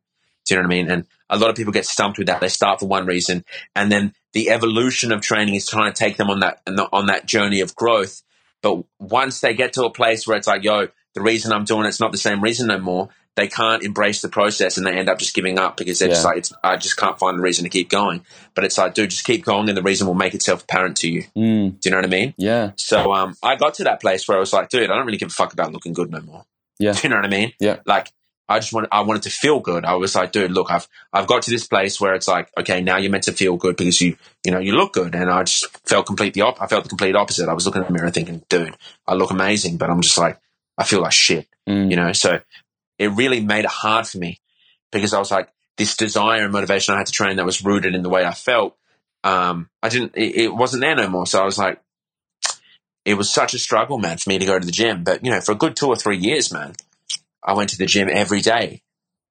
[0.45, 0.89] Do you know what I mean?
[0.89, 2.39] And a lot of people get stumped with that.
[2.39, 3.43] They start for one reason,
[3.75, 6.61] and then the evolution of training is trying to take them on that
[6.93, 8.21] on that journey of growth.
[8.61, 11.85] But once they get to a place where it's like, yo, the reason I'm doing
[11.87, 15.09] it's not the same reason no more, they can't embrace the process and they end
[15.09, 17.63] up just giving up because they're just like, it's, I just can't find a reason
[17.65, 18.25] to keep going.
[18.53, 21.09] But it's like, dude, just keep going and the reason will make itself apparent to
[21.09, 21.23] you.
[21.35, 22.33] Mm, Do you know what I mean?
[22.37, 22.71] yeah.
[22.77, 25.17] So um, I got to that place where I was like, dude, I don't really
[25.17, 26.45] give a fuck about looking good no more.
[26.79, 26.91] Yeah.
[26.93, 27.51] Do you know what I mean?
[27.59, 27.79] Yeah.
[27.85, 28.11] Like
[28.47, 29.85] I just want I wanted to feel good.
[29.85, 32.79] I was like, dude, look, I've I've got to this place where it's like, okay,
[32.79, 35.43] now you're meant to feel good because you you know you look good, and I
[35.45, 37.49] just felt completely op- I felt the complete opposite.
[37.49, 38.75] I was looking in the mirror thinking, dude,
[39.07, 40.39] I look amazing, but I'm just like,
[40.77, 42.13] I feel like shit, Mm, you know.
[42.13, 42.39] So
[42.97, 44.39] it really made it hard for me
[44.91, 47.95] because I was like, this desire and motivation I had to train that was rooted
[47.95, 48.77] in the way I felt.
[49.23, 50.13] Um, I didn't.
[50.15, 51.27] It, it wasn't there no more.
[51.27, 51.81] So I was like,
[53.03, 55.03] it was such a struggle, man, for me to go to the gym.
[55.03, 56.73] But you know, for a good two or three years, man,
[57.43, 58.81] I went to the gym every day.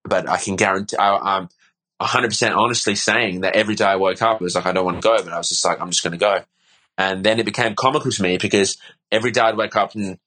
[0.05, 1.49] But I can guarantee, I, I'm
[2.01, 4.99] 100% honestly saying that every day I woke up, it was like, I don't want
[4.99, 6.41] to go, but I was just like, I'm just going to go.
[6.99, 8.77] And then it became comical to me because
[9.11, 10.19] every day I'd wake up and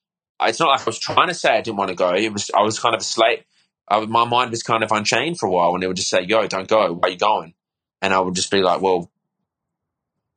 [0.42, 2.14] it's not like I was trying to say I didn't want to go.
[2.14, 3.44] It was, I was kind of a slate.
[3.88, 6.22] I, my mind was kind of unchained for a while and it would just say,
[6.22, 6.94] yo, don't go.
[6.94, 7.54] Why are you going?
[8.02, 9.10] And I would just be like, well,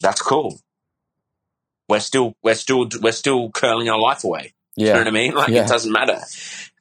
[0.00, 0.60] that's cool.
[1.88, 4.54] We're still, we're still, we're still curling our life away.
[4.76, 5.32] You know what I mean?
[5.36, 5.64] Like Yeah.
[5.64, 6.20] it doesn't matter.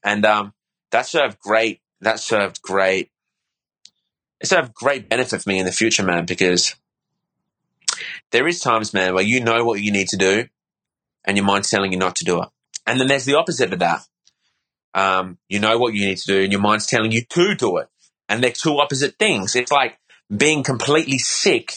[0.03, 0.53] And um,
[0.91, 1.81] that served great.
[2.01, 3.09] That served great.
[4.39, 6.75] It served great benefit for me in the future, man, because
[8.31, 10.47] there is times, man, where you know what you need to do,
[11.25, 12.49] and your mind's telling you not to do it.
[12.89, 14.01] And then there's the opposite of that.
[14.95, 17.77] Um, you know what you need to do, and your mind's telling you to do
[17.77, 17.87] it.
[18.27, 19.55] And they're two opposite things.
[19.55, 19.99] It's like
[20.35, 21.75] being completely sick.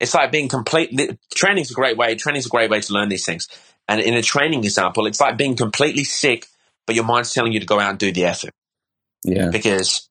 [0.00, 1.16] It's like being completely.
[1.32, 2.16] Training's a great way.
[2.16, 3.46] Training's a great way to learn these things.
[3.86, 6.46] And in a training example, it's like being completely sick,
[6.86, 8.50] but your mind's telling you to go out and do the effort.
[9.22, 9.50] Yeah.
[9.50, 10.08] Because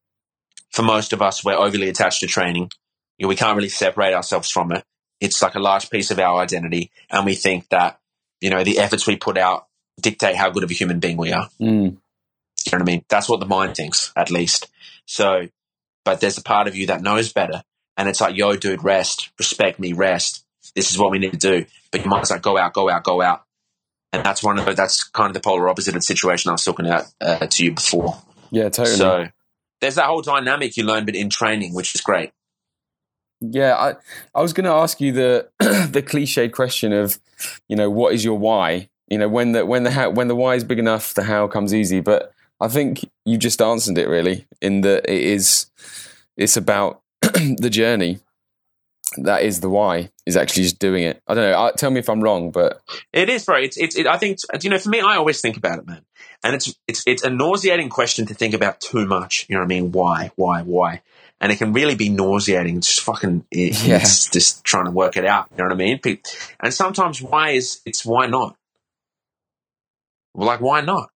[0.72, 2.72] for most of us, we're overly attached to training.
[3.18, 4.86] You know, we can't really separate ourselves from it.
[5.20, 6.92] It's like a large piece of our identity.
[7.10, 8.00] And we think that,
[8.40, 9.67] you know, the efforts we put out
[10.02, 11.50] dictate how good of a human being we are.
[11.60, 11.98] Mm.
[12.68, 13.06] You know what I mean?
[13.10, 14.70] That's what the mind thinks, at least.
[15.06, 15.48] So,
[16.04, 17.64] but there's a part of you that knows better.
[17.96, 20.46] And it's like, yo, dude, rest, respect me, rest.
[20.76, 21.66] This is what we need to do.
[21.92, 23.44] But your mind's like, go out, go out, go out.
[24.14, 26.54] And that's one of the, that's kind of the polar opposite of the situation I
[26.54, 28.22] was talking about uh, to you before.
[28.52, 28.96] Yeah, totally.
[28.96, 29.28] So
[29.82, 32.32] there's that whole dynamic you learn, but in training, which is great.
[33.40, 33.96] Yeah, I,
[34.34, 37.20] I was going to ask you the the cliche question of,
[37.68, 38.90] you know, what is your why?
[39.08, 41.48] You know, when the when the how, when the why is big enough, the how
[41.48, 42.02] comes easy.
[42.02, 45.68] But I think you just answered it really in that it is
[46.36, 48.20] it's about the journey.
[49.18, 50.12] That is the why.
[50.26, 51.22] Is actually just doing it.
[51.26, 51.66] I don't know.
[51.66, 52.82] I, tell me if I'm wrong, but
[53.14, 55.56] It is, right It's, it's, it, I think, you know, for me, I always think
[55.56, 56.02] about it, man.
[56.44, 59.46] And it's, it's, it's a nauseating question to think about too much.
[59.48, 59.94] You know what I mean?
[59.94, 61.02] Why, why, why?
[61.40, 62.78] And it can really be nauseating.
[62.80, 63.96] It's Just fucking, it, Yeah.
[63.96, 65.48] it's just trying to work it out.
[65.52, 66.02] You know what I mean?
[66.60, 68.58] And sometimes why is, it's why not?
[70.46, 71.10] Like, why not?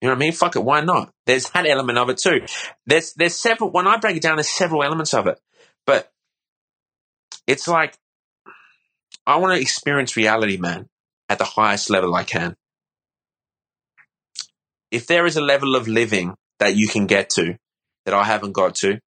[0.00, 0.32] You know what I mean?
[0.32, 0.64] Fuck it.
[0.64, 1.12] Why not?
[1.26, 2.46] There's that element of it too.
[2.86, 5.40] There's, there's several, when I break it down, there's several elements of it,
[5.84, 6.10] but
[7.46, 7.96] it's like,
[9.26, 10.88] I want to experience reality, man
[11.28, 12.56] at the highest level I can.
[14.90, 17.56] If there is a level of living that you can get to
[18.06, 19.00] that I haven't got to,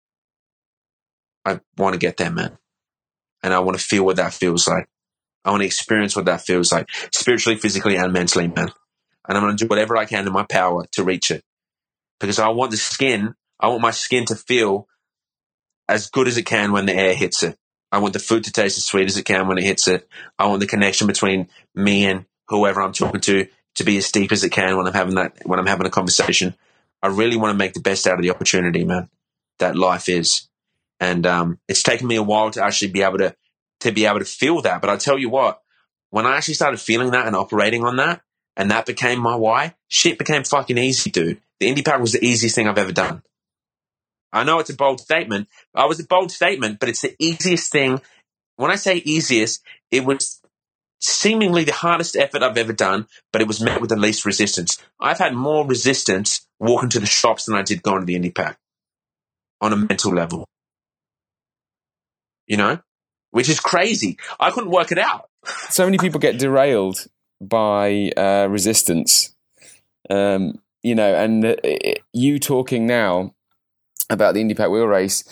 [1.45, 2.57] I want to get there, man.
[3.41, 4.87] And I want to feel what that feels like.
[5.45, 8.71] I want to experience what that feels like, spiritually, physically, and mentally, man.
[9.29, 11.43] And I'm going to do whatever I can in my power to reach it.
[12.19, 14.87] Because I want the skin, I want my skin to feel
[15.87, 17.57] as good as it can when the air hits it.
[17.91, 20.07] I want the food to taste as sweet as it can when it hits it.
[20.37, 24.31] I want the connection between me and whoever I'm talking to to be as deep
[24.31, 26.55] as it can when I'm having that when I'm having a conversation.
[27.01, 29.09] I really want to make the best out of the opportunity, man,
[29.59, 30.49] that life is.
[30.99, 33.35] And um, it's taken me a while to actually be able to
[33.81, 34.81] to be able to feel that.
[34.81, 35.61] But I tell you what,
[36.09, 38.21] when I actually started feeling that and operating on that,
[38.59, 41.39] and that became my why, shit became fucking easy, dude.
[41.61, 43.23] The IndyPac was the easiest thing I've ever done.
[44.33, 45.47] I know it's a bold statement.
[45.73, 48.01] I was a bold statement, but it's the easiest thing.
[48.57, 50.41] When I say easiest, it was
[50.99, 54.77] seemingly the hardest effort I've ever done, but it was met with the least resistance.
[54.99, 58.57] I've had more resistance walking to the shops than I did going to the IndyPac
[59.61, 60.45] on a mental level.
[62.45, 62.79] You know,
[63.31, 64.17] which is crazy.
[64.37, 65.29] I couldn't work it out.
[65.69, 67.07] so many people get derailed
[67.41, 69.35] by uh, resistance.
[70.09, 73.33] Um, you know, and it, you talking now
[74.09, 75.23] about the IndyPac wheel race,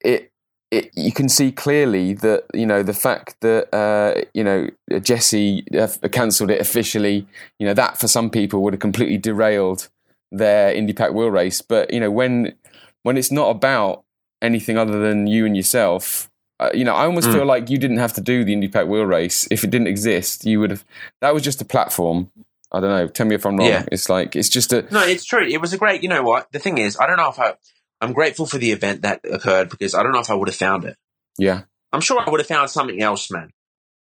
[0.00, 0.32] it,
[0.70, 4.68] it you can see clearly that you know the fact that uh, you know
[5.00, 5.64] Jesse
[6.10, 7.26] cancelled it officially.
[7.58, 9.88] You know that for some people would have completely derailed
[10.30, 11.62] their IndyPac wheel race.
[11.62, 12.54] But you know when
[13.02, 14.04] when it's not about
[14.40, 16.28] anything other than you and yourself.
[16.62, 17.32] Uh, you know, I almost Mm.
[17.34, 20.44] feel like you didn't have to do the IndyPac wheel race if it didn't exist.
[20.44, 20.84] You would have.
[21.20, 22.30] That was just a platform.
[22.70, 23.06] I don't know.
[23.08, 23.68] Tell me if I'm wrong.
[23.68, 23.84] Yeah.
[23.90, 24.82] It's like it's just a.
[24.90, 25.46] No, it's true.
[25.46, 26.02] It was a great.
[26.02, 26.50] You know what?
[26.52, 27.54] The thing is, I don't know if I.
[28.00, 30.56] I'm grateful for the event that occurred because I don't know if I would have
[30.56, 30.96] found it.
[31.38, 33.50] Yeah, I'm sure I would have found something else, man.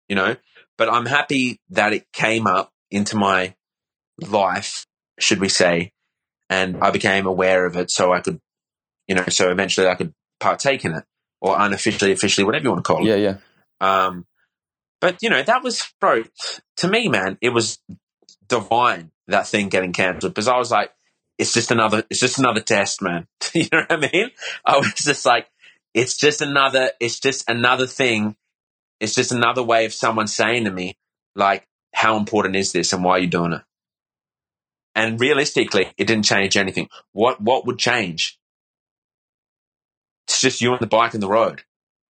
[0.08, 0.36] You know,
[0.78, 3.54] but I'm happy that it came up into my
[4.20, 4.86] life,
[5.18, 5.92] should we say,
[6.48, 8.40] and I became aware of it, so I could,
[9.06, 11.04] you know, so eventually I could partake in it,
[11.40, 13.08] or unofficially, officially, whatever you want to call it.
[13.08, 13.36] yeah, yeah.
[13.80, 14.26] Um,
[15.00, 16.24] but you know, that was, bro,
[16.78, 17.78] to me, man, it was
[18.48, 20.90] divine that thing getting cancelled because I was like,
[21.38, 23.26] it's just another, it's just another test, man.
[23.54, 24.30] you know what I mean?
[24.64, 25.48] I was just like,
[25.94, 28.36] it's just another, it's just another thing.
[29.00, 30.98] It's just another way of someone saying to me,
[31.34, 33.62] like, how important is this and why are you doing it?
[34.94, 36.88] And realistically, it didn't change anything.
[37.12, 38.38] What, what would change?
[40.30, 41.62] It's just you and the bike and the road.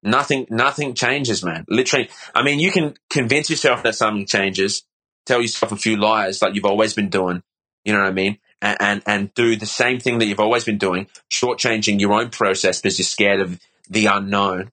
[0.04, 1.64] Nothing, nothing changes, man.
[1.68, 4.84] Literally, I mean, you can convince yourself that something changes,
[5.26, 7.42] tell yourself a few lies like you've always been doing.
[7.84, 8.38] You know what I mean?
[8.62, 12.30] And, and, and do the same thing that you've always been doing, shortchanging your own
[12.30, 13.58] process because you're scared of
[13.90, 14.70] the unknown.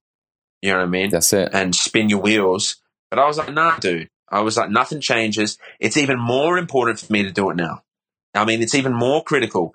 [0.62, 1.10] You know what I mean?
[1.10, 1.50] That's it.
[1.52, 2.76] and spin your wheels.
[3.10, 4.10] But I was like, nah, dude.
[4.30, 5.58] I was like, nothing changes.
[5.80, 7.84] It's even more important for me to do it now.
[8.34, 9.74] I mean, it's even more critical.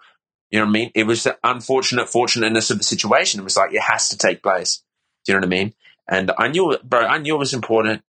[0.50, 0.90] You know what I mean?
[0.94, 3.40] It was the unfortunate fortunateness of the situation.
[3.40, 4.82] It was like, it has to take place.
[5.24, 5.74] Do you know what I mean?
[6.08, 7.04] And I knew bro.
[7.04, 8.02] I knew it was important.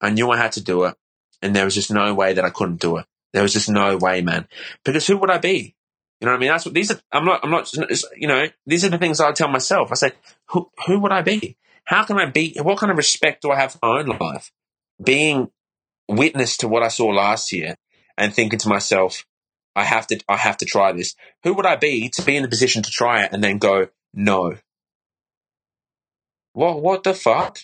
[0.00, 0.94] I knew I had to do it.
[1.42, 3.06] And there was just no way that I couldn't do it.
[3.32, 4.46] There was just no way, man.
[4.84, 5.74] Because who would I be?
[6.20, 6.50] You know what I mean?
[6.50, 7.00] That's what these are.
[7.12, 7.72] I'm not, I'm not,
[8.16, 9.90] you know, these are the things I tell myself.
[9.90, 10.12] I say,
[10.48, 11.56] who, who would I be?
[11.84, 12.54] How can I be?
[12.60, 14.52] What kind of respect do I have for my own life?
[15.02, 15.50] Being
[16.08, 17.76] witness to what I saw last year
[18.18, 19.24] and thinking to myself,
[19.80, 21.14] I have to, I have to try this.
[21.44, 23.88] Who would I be to be in the position to try it and then go,
[24.12, 24.56] no?
[26.52, 27.58] what what the fuck?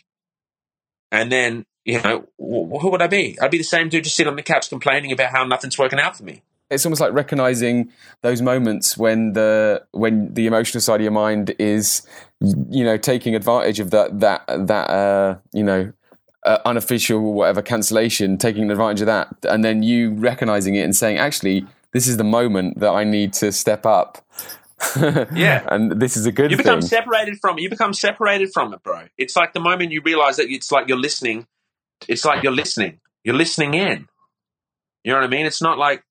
[1.11, 3.39] And then you know, wh- who would I be?
[3.41, 6.01] I'd be the same dude just sitting on the couch complaining about how nothing's working
[6.01, 6.43] out for me.
[6.69, 11.55] It's almost like recognizing those moments when the when the emotional side of your mind
[11.61, 12.03] is,
[12.41, 15.93] you know, taking advantage of that that that uh, you know
[16.45, 21.19] uh, unofficial whatever cancellation, taking advantage of that, and then you recognizing it and saying,
[21.19, 24.25] actually, this is the moment that I need to step up.
[25.35, 25.67] Yeah.
[25.71, 26.65] and this is a good You thing.
[26.65, 27.63] become separated from it.
[27.63, 29.05] You become separated from it, bro.
[29.17, 31.47] It's like the moment you realize that it's like you're listening.
[32.09, 33.01] It's like you're listening.
[33.25, 34.07] You're listening in.
[35.03, 35.47] You know what I mean?
[35.47, 36.05] It's not like,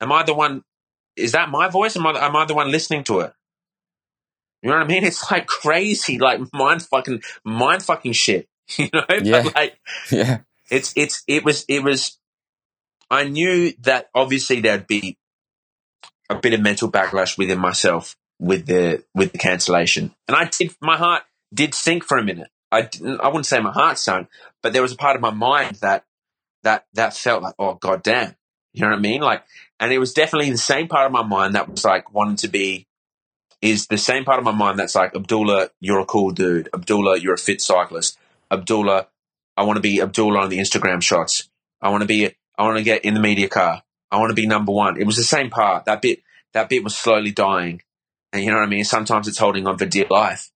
[0.00, 0.64] am I the one?
[1.16, 1.96] Is that my voice?
[1.96, 3.32] Am I, am I the one listening to it?
[4.62, 5.04] You know what I mean?
[5.10, 8.48] It's like crazy, like mind fucking, mind fucking shit.
[8.78, 9.04] You know?
[9.22, 9.42] Yeah.
[9.44, 9.78] But like,
[10.10, 10.38] yeah,
[10.70, 12.18] it's it's it was it was
[13.10, 15.16] I knew that obviously there'd be
[16.30, 20.14] a bit of mental backlash within myself with the with the cancellation.
[20.28, 22.48] And I did my heart did sink for a minute.
[22.72, 24.28] I didn't, I wouldn't say my heart sunk,
[24.62, 26.04] but there was a part of my mind that
[26.62, 28.34] that that felt like oh god damn.
[28.72, 29.20] You know what I mean?
[29.20, 29.44] Like
[29.78, 32.48] and it was definitely the same part of my mind that was like wanting to
[32.48, 32.86] be
[33.64, 36.68] is the same part of my mind that's like Abdullah, you're a cool dude.
[36.74, 38.18] Abdullah, you're a fit cyclist.
[38.50, 39.08] Abdullah,
[39.56, 41.48] I want to be Abdullah on the Instagram shots.
[41.80, 43.82] I want to be, I want to get in the media car.
[44.10, 45.00] I want to be number one.
[45.00, 45.86] It was the same part.
[45.86, 46.20] That bit,
[46.52, 47.82] that bit was slowly dying.
[48.32, 48.84] And you know what I mean?
[48.84, 50.50] Sometimes it's holding on for dear life,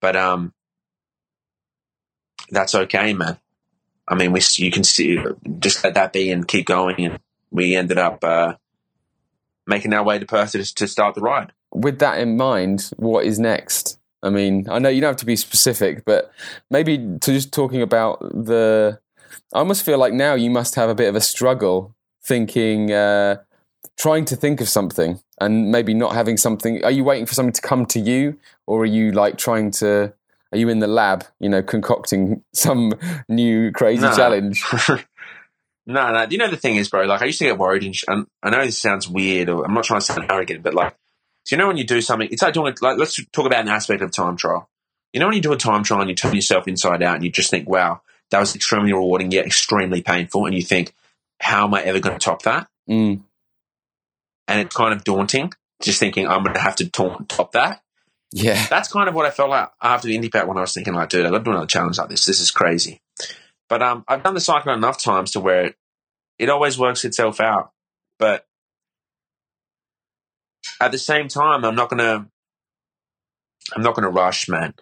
[0.00, 0.52] but, um,
[2.50, 3.38] that's okay, man.
[4.08, 5.18] I mean, we, you can see,
[5.58, 7.04] just let that be and keep going.
[7.04, 7.18] And
[7.50, 8.54] we ended up, uh,
[9.66, 11.52] making our way to Perth to, to start the ride.
[11.72, 13.98] with that in mind, what is next?
[14.22, 16.32] I mean, I know you don't have to be specific, but
[16.70, 18.98] maybe to just talking about the.
[19.54, 21.94] I almost feel like now you must have a bit of a struggle
[22.24, 23.36] thinking, uh,
[23.98, 26.84] trying to think of something, and maybe not having something.
[26.84, 30.12] Are you waiting for something to come to you, or are you like trying to?
[30.52, 32.92] Are you in the lab, you know, concocting some
[33.28, 34.14] new crazy No.
[34.16, 34.62] challenge?
[35.86, 36.26] no, no.
[36.26, 37.04] Do You know the thing is, bro.
[37.04, 39.64] Like I used to get worried, and, sh- and I know this sounds weird, or
[39.64, 40.94] I'm not trying to sound arrogant, but like,
[41.46, 42.28] do you know when you do something?
[42.30, 42.74] It's like doing.
[42.80, 44.68] Like, let's talk about an aspect of time trial.
[45.12, 47.24] You know when you do a time trial and you turn yourself inside out, and
[47.24, 50.94] you just think, "Wow, that was extremely rewarding yet extremely painful," and you think,
[51.40, 53.22] "How am I ever going to top that?" Mm,
[54.48, 57.82] And it's kind of daunting, just thinking, "I'm going to have to to- top that."
[58.32, 60.94] yeah, that's kind of what I felt like after the IndyPac when I was thinking
[60.94, 62.24] like, dude, I got to do another challenge like this.
[62.24, 63.00] This is crazy.
[63.68, 65.76] But um, I've done the cycle enough times to where it,
[66.38, 67.70] it always works itself out.
[68.18, 68.44] But
[70.80, 72.28] at the same time, I'm not gonna,
[73.74, 74.74] I'm not gonna rush, man.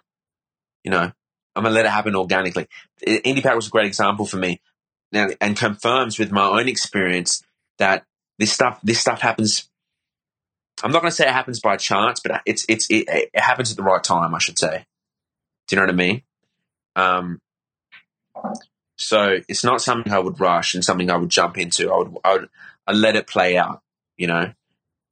[0.83, 1.11] You know,
[1.55, 2.67] I'm gonna let it happen organically.
[3.05, 4.61] IndyPac was a great example for me,
[5.11, 7.43] now, and confirms with my own experience
[7.77, 8.05] that
[8.37, 9.69] this stuff, this stuff happens
[10.83, 13.71] I'm not going to say it happens by chance, but it's it's it, it happens
[13.71, 14.35] at the right time.
[14.35, 14.85] I should say.
[15.67, 16.21] Do you know what I mean?
[16.95, 17.41] Um,
[18.97, 21.91] so it's not something I would rush and something I would jump into.
[21.91, 22.49] I would I would
[22.87, 23.81] I let it play out,
[24.17, 24.51] you know.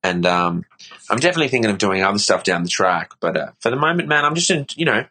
[0.03, 0.65] And um,
[1.09, 4.09] I'm definitely thinking of doing other stuff down the track, but uh, for the moment,
[4.09, 5.05] man, I'm just in, you know,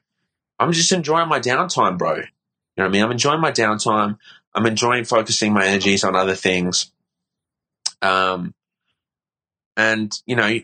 [0.63, 2.15] I'm just enjoying my downtime, bro.
[2.15, 3.03] You know what I mean?
[3.03, 4.19] I'm enjoying my downtime.
[4.55, 6.91] I'm enjoying focusing my energies on other things.
[8.01, 8.55] Um,
[9.77, 10.61] and you know,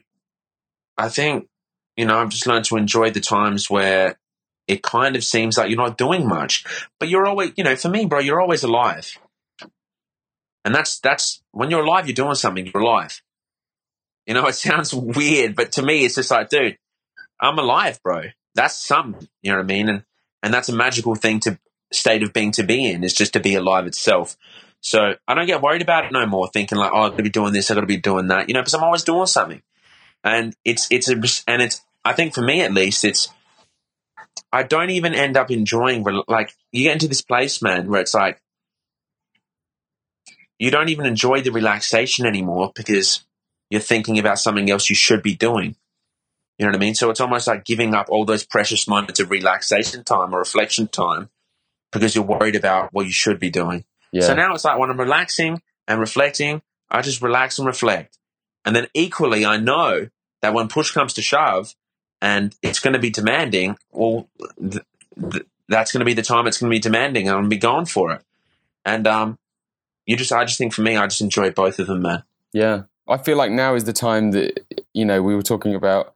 [0.97, 1.49] I think
[1.97, 4.19] you know I've just learned to enjoy the times where
[4.67, 6.65] it kind of seems like you're not doing much,
[7.01, 9.19] but you're always, you know, for me, bro, you're always alive,
[10.65, 12.67] and that's that's when you're alive, you're doing something.
[12.67, 13.23] You're alive.
[14.27, 16.79] You know, it sounds weird, but to me, it's just like, dude,
[17.41, 18.25] I'm alive, bro.
[18.59, 19.88] That's some, You know what I mean?
[19.88, 20.03] And
[20.42, 21.61] and that's a magical thing to
[21.92, 24.37] state of being to be in is just to be alive itself.
[24.81, 27.23] So I don't get worried about it no more, thinking like, oh, I've got to
[27.23, 29.27] be doing this, I've got to be doing that, you know, because I'm always doing
[29.27, 29.62] something.
[30.25, 31.14] And it's, it's, a,
[31.47, 33.29] and it's, I think for me at least, it's,
[34.53, 38.14] I don't even end up enjoying, like, you get into this place, man, where it's
[38.14, 38.40] like,
[40.59, 43.25] you don't even enjoy the relaxation anymore because
[43.71, 45.77] you're thinking about something else you should be doing.
[46.59, 46.94] You know what I mean?
[46.94, 50.89] So it's almost like giving up all those precious moments of relaxation time or reflection
[50.89, 51.30] time
[51.93, 53.85] because you're worried about what you should be doing.
[54.12, 58.18] yeah, So now it's like when I'm relaxing and reflecting, I just relax and reflect.
[58.64, 60.09] And then equally, I know
[60.43, 61.74] that when push comes to shove
[62.20, 64.28] and it's going to be demanding, well,
[64.61, 64.85] th-
[65.30, 67.51] th- that's going to be the time it's going to be demanding and I'm going
[67.51, 68.22] to be going for it.
[68.85, 69.39] And, um,
[70.07, 72.22] you just, I just think for me, I just enjoy both of them, man.
[72.53, 74.64] Yeah, I feel like now is the time that
[74.95, 76.14] you know we were talking about.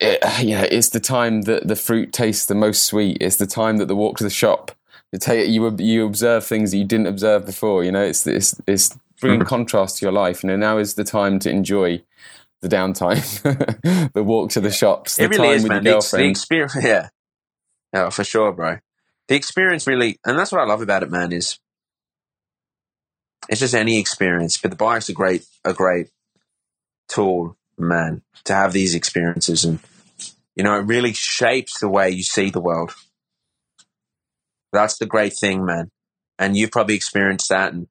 [0.00, 3.18] It, you know, it's the time that the fruit tastes the most sweet.
[3.20, 4.72] It's the time that the walk to the shop.
[5.12, 7.82] You take you you observe things that you didn't observe before.
[7.82, 9.48] You know, it's it's it's bringing mm-hmm.
[9.48, 10.42] contrast to your life.
[10.42, 12.02] You know, now is the time to enjoy
[12.60, 15.84] the downtime, the walk to the shops, the it really time is, with man.
[15.84, 17.08] your The, the experience, yeah.
[17.92, 18.78] Yeah, for sure, bro.
[19.28, 21.32] The experience really, and that's what I love about it, man.
[21.32, 21.58] Is
[23.48, 26.08] it's just any experience, but the bike's a great, a great
[27.08, 29.80] tool, man, to have these experiences, and
[30.56, 32.92] you know, it really shapes the way you see the world.
[34.72, 35.90] That's the great thing, man.
[36.38, 37.88] And you've probably experienced that, and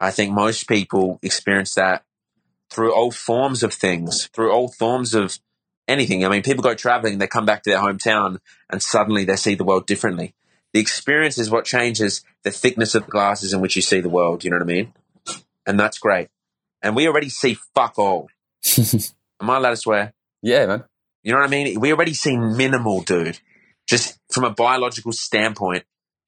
[0.00, 2.04] I think most people experience that
[2.70, 5.38] through all forms of things, through all forms of
[5.88, 6.24] anything.
[6.24, 8.38] I mean, people go traveling, they come back to their hometown,
[8.70, 10.34] and suddenly they see the world differently.
[10.72, 14.08] The experience is what changes the thickness of the glasses in which you see the
[14.08, 14.44] world.
[14.44, 14.92] You know what I mean?
[15.66, 16.28] And that's great.
[16.82, 18.28] And we already see fuck all.
[19.40, 20.14] Am I allowed to swear?
[20.42, 20.84] Yeah, man.
[21.22, 21.80] You know what I mean?
[21.80, 23.38] We already see minimal, dude.
[23.86, 25.84] Just from a biological standpoint,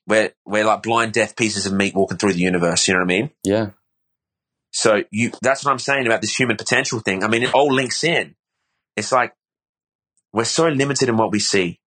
[0.07, 2.89] we're we're like blind, deaf pieces of meat walking through the universe.
[2.89, 3.31] You know what I mean?
[3.45, 3.71] Yeah.
[4.73, 7.25] So you that's what I'm saying about this human potential thing.
[7.25, 8.35] I mean, it all links in.
[8.97, 9.35] It's like
[10.33, 11.81] we're so limited in what we see.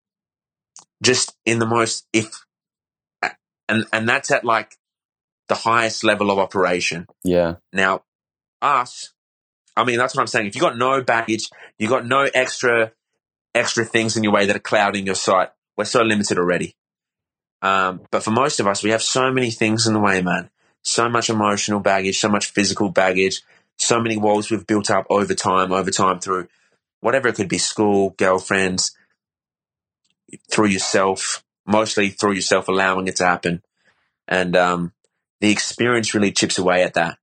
[1.01, 2.45] Just in the most if
[3.69, 4.75] and and that's at like
[5.49, 7.07] the highest level of operation.
[7.23, 7.55] Yeah.
[7.71, 8.03] Now,
[8.61, 9.12] us,
[9.76, 10.47] I mean, that's what I'm saying.
[10.47, 12.91] If you've got no baggage, you've got no extra
[13.55, 15.49] extra things in your way that are clouding your sight.
[15.78, 16.76] We're so limited already.
[17.61, 20.49] Um, but for most of us, we have so many things in the way, man.
[20.82, 23.41] So much emotional baggage, so much physical baggage,
[23.78, 26.47] so many walls we've built up over time, over time through
[26.99, 28.95] whatever it could be school, girlfriends,
[30.51, 33.61] through yourself, mostly through yourself allowing it to happen.
[34.28, 34.93] And um,
[35.41, 37.17] the experience really chips away at that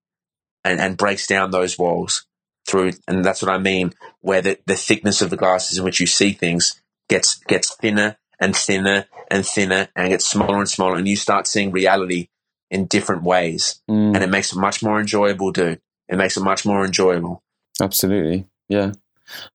[0.65, 2.25] and, and breaks down those walls
[2.71, 2.93] through.
[3.09, 6.07] And that's what I mean, where the, the thickness of the glasses in which you
[6.07, 11.09] see things gets gets thinner and thinner and thinner and gets smaller and smaller, and
[11.09, 12.29] you start seeing reality
[12.71, 15.81] in different ways, Mm, and it makes it much more enjoyable, dude.
[16.09, 17.43] It makes it much more enjoyable.
[17.83, 18.47] absolutely.
[18.69, 18.93] Yeah.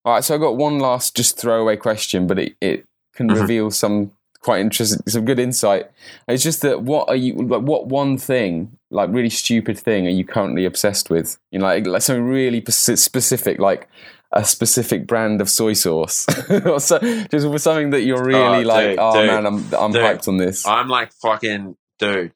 [0.03, 0.23] All right.
[0.23, 3.39] So I got one last just throwaway question, but it, it can Mhm.
[3.41, 4.11] reveal some
[4.45, 5.89] quite interesting, some good insight.
[6.27, 7.63] It's just that what are you like?
[7.63, 11.37] What one thing, like really stupid thing, are you currently obsessed with?
[11.51, 13.89] You know, like, like something really specific, like
[14.31, 16.25] a specific brand of soy sauce,
[16.65, 18.89] or so, just something that you're really Oh, like.
[18.91, 20.01] dude, oh dude, man, I'm I'm dude.
[20.03, 20.65] hyped on this.
[20.67, 22.31] I'm like fucking dude.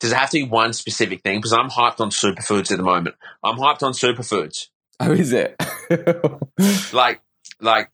[0.00, 1.38] Does it have to be one specific thing?
[1.38, 3.16] Because I'm hyped on superfoods at the moment.
[3.44, 4.68] I'm hyped on superfoods.
[5.00, 5.56] oh, is it?
[6.92, 7.20] Like,
[7.60, 7.90] like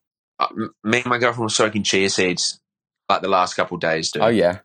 [0.85, 2.61] me and my girlfriend were soaking chia seeds
[3.09, 4.23] like the last couple of days, dude.
[4.23, 4.61] oh yeah.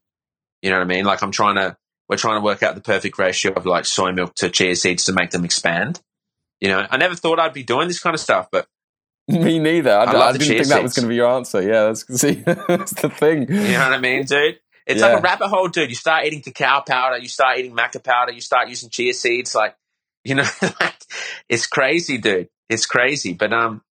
[0.61, 1.05] You know what I mean?
[1.05, 1.77] Like I'm trying to,
[2.09, 5.05] we're trying to work out the perfect ratio of like soy milk to chia seeds
[5.05, 6.01] to make them expand.
[6.61, 8.67] You know, I never thought I'd be doing this kind of stuff, but
[9.27, 9.91] Me neither.
[9.91, 11.61] I, I I didn't think that was going to be your answer.
[11.61, 13.41] Yeah, that's see, that's the thing.
[13.51, 14.59] you know what I mean, dude?
[14.85, 15.07] It's Yeah.
[15.07, 15.89] like a rabbit hole, dude.
[15.89, 19.53] You start eating cacao powder, you start eating maca powder, you start using chia seeds,
[19.53, 19.75] like,
[20.23, 20.45] you know,
[20.79, 20.95] like,
[21.49, 22.47] it's crazy, dude.
[22.69, 23.33] It's crazy.
[23.33, 23.81] But, um,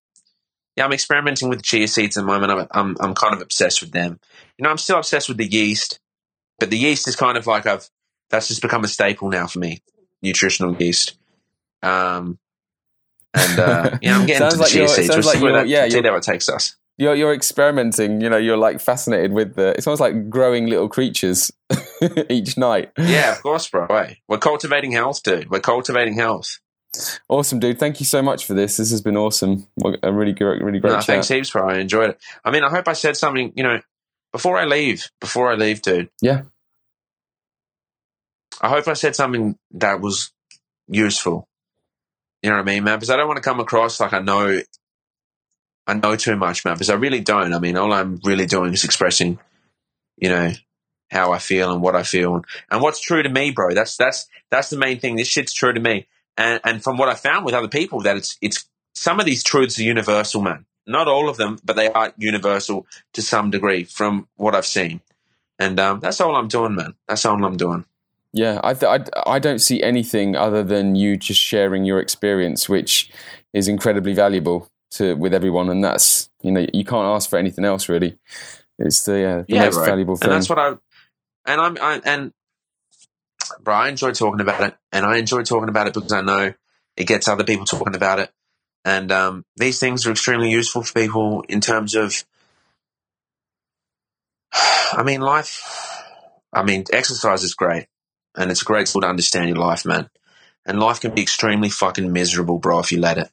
[0.77, 2.51] yeah, I'm experimenting with chia seeds at the moment.
[2.51, 4.19] I'm, I'm, I'm kind of obsessed with them.
[4.57, 5.99] You know, I'm still obsessed with the yeast,
[6.59, 7.89] but the yeast is kind of like I've,
[8.29, 9.81] that's just become a staple now for me,
[10.21, 11.17] nutritional yeast.
[11.81, 12.37] Um,
[13.33, 15.09] and, uh, yeah, I'm getting Sounds to the like chia seeds.
[15.09, 16.75] We'll like see where that, yeah, see where it takes us.
[16.99, 18.21] You're you're experimenting.
[18.21, 19.69] You know, you're like fascinated with the.
[19.77, 21.51] It's almost like growing little creatures
[22.29, 22.91] each night.
[22.97, 23.85] Yeah, of course, bro.
[23.87, 25.49] Hey, We're cultivating health, dude.
[25.51, 26.59] We're cultivating health.
[27.29, 27.79] Awesome, dude.
[27.79, 28.77] Thank you so much for this.
[28.77, 29.67] This has been awesome.
[30.01, 31.05] A really great, really great No, chat.
[31.05, 31.69] thanks heaps, bro.
[31.69, 32.19] I enjoyed it.
[32.43, 33.81] I mean, I hope I said something, you know,
[34.31, 36.09] before I leave, before I leave, dude.
[36.21, 36.43] Yeah.
[38.61, 40.31] I hope I said something that was
[40.87, 41.47] useful.
[42.41, 42.97] You know what I mean, man?
[42.97, 44.61] Because I don't want to come across like I know,
[45.85, 46.75] I know too much, man.
[46.75, 47.53] Because I really don't.
[47.53, 49.39] I mean, all I'm really doing is expressing,
[50.17, 50.51] you know,
[51.11, 53.73] how I feel and what I feel and, and what's true to me, bro.
[53.73, 55.15] That's that's that's the main thing.
[55.15, 56.07] This shit's true to me.
[56.37, 58.65] And and from what I found with other people, that it's it's
[58.95, 60.65] some of these truths are universal, man.
[60.85, 65.01] Not all of them, but they are universal to some degree from what I've seen.
[65.59, 66.95] And um, that's all I'm doing, man.
[67.07, 67.85] That's all I'm doing.
[68.33, 72.69] Yeah, I, th- I I don't see anything other than you just sharing your experience,
[72.69, 73.09] which
[73.53, 77.65] is incredibly valuable to with everyone, and that's you know you can't ask for anything
[77.65, 78.17] else really.
[78.79, 79.85] It's the, uh, the Yeah, most bro.
[79.85, 80.29] valuable thing.
[80.29, 80.69] And that's what I
[81.45, 82.33] and I'm I, and
[83.59, 86.53] bro, I enjoy talking about it, and I enjoy talking about it because I know
[86.95, 88.31] it gets other people talking about it,
[88.85, 92.23] and um, these things are extremely useful for people in terms of.
[94.53, 96.03] I mean, life.
[96.53, 97.87] I mean, exercise is great,
[98.35, 100.09] and it's a great tool to understand your life, man.
[100.65, 103.29] And life can be extremely fucking miserable, bro, if you let it.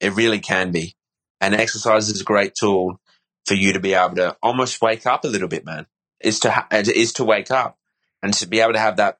[0.00, 0.94] It really can be.
[1.40, 3.00] And exercise is a great tool
[3.46, 5.86] for you to be able to almost wake up a little bit, man.
[6.20, 7.78] Is to ha- is to wake up
[8.22, 9.18] and to be able to have that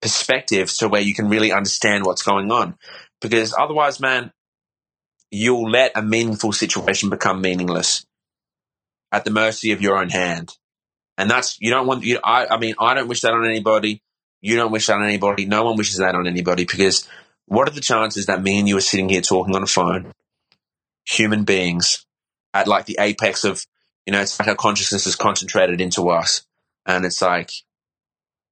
[0.00, 2.76] perspective, to where you can really understand what's going on.
[3.20, 4.32] Because otherwise, man,
[5.30, 8.06] you'll let a meaningful situation become meaningless.
[9.12, 10.56] at the mercy of your own hand.
[11.16, 14.02] And that's, you don't want, you, I, I mean, I don't wish that on anybody.
[14.40, 15.46] You don't wish that on anybody.
[15.46, 17.08] No one wishes that on anybody because
[17.46, 20.12] what are the chances that me and you are sitting here talking on a phone,
[21.04, 22.04] human beings,
[22.54, 23.64] at like the apex of,
[24.06, 26.46] you know, it's like our consciousness is concentrated into us.
[26.86, 27.50] And it's like,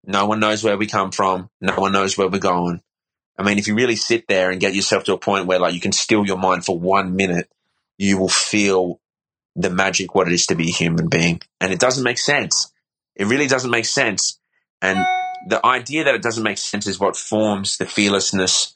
[0.06, 1.50] no one knows where we come from.
[1.60, 2.80] No one knows where we're going.
[3.38, 5.74] I mean, if you really sit there and get yourself to a point where like
[5.74, 7.50] you can still your mind for one minute,
[7.98, 9.00] you will feel
[9.56, 11.40] the magic what it is to be a human being.
[11.60, 12.72] And it doesn't make sense.
[13.14, 14.38] It really doesn't make sense.
[14.80, 15.04] And
[15.48, 18.74] the idea that it doesn't make sense is what forms the fearlessness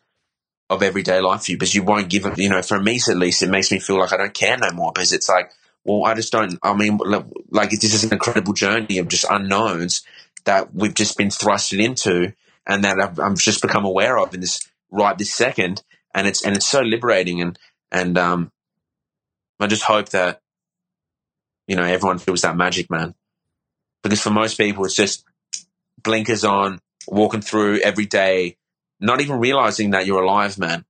[0.69, 3.17] of everyday life for you because you won't give it, you know, for me at
[3.17, 5.51] least, it makes me feel like I don't care no more because it's like,
[5.85, 6.99] well, I just don't, I mean,
[7.51, 10.03] like this is an incredible journey of just unknowns
[10.45, 12.33] that we've just been thrusted into
[12.67, 14.61] and that I've, I've just become aware of in this
[14.91, 15.83] right this second.
[16.15, 17.41] And it's, and it's so liberating.
[17.41, 17.59] And,
[17.91, 18.53] and, um,
[19.59, 20.41] I just hope that,
[21.67, 23.15] you know, everyone feels that magic, man.
[24.03, 25.25] Because for most people, it's just
[26.03, 28.57] blinkers on, walking through every day,
[29.01, 30.85] not even realizing that you're alive, man.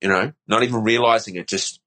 [0.00, 1.80] You know, not even realizing it, just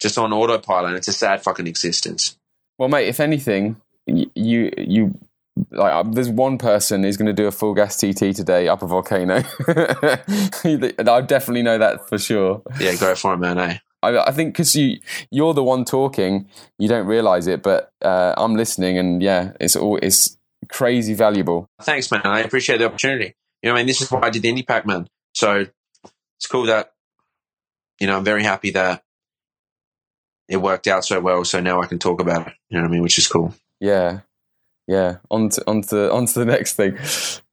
[0.00, 0.94] just on autopilot.
[0.94, 2.38] It's a sad fucking existence.
[2.78, 5.18] Well, mate, if anything, you you
[5.70, 8.82] like uh, there's one person who's going to do a full gas TT today up
[8.82, 9.36] a volcano.
[9.68, 12.62] I definitely know that for sure.
[12.80, 13.58] Yeah, go for it, man.
[13.58, 13.78] Eh?
[14.02, 14.98] I, I think because you
[15.30, 16.48] you're the one talking,
[16.78, 20.36] you don't realize it, but uh, I'm listening, and yeah, it's all it's
[20.68, 21.68] crazy valuable.
[21.82, 22.22] Thanks, man.
[22.24, 23.34] I appreciate the opportunity.
[23.62, 25.08] You know, I mean, this is why I did the IndyPac, man.
[25.34, 25.66] So
[26.38, 26.92] it's cool that
[28.00, 29.02] you know I'm very happy that
[30.48, 31.44] it worked out so well.
[31.44, 32.54] So now I can talk about it.
[32.68, 33.02] You know what I mean?
[33.02, 33.54] Which is cool.
[33.80, 34.20] Yeah,
[34.86, 35.16] yeah.
[35.30, 36.98] On to on to on to the next thing.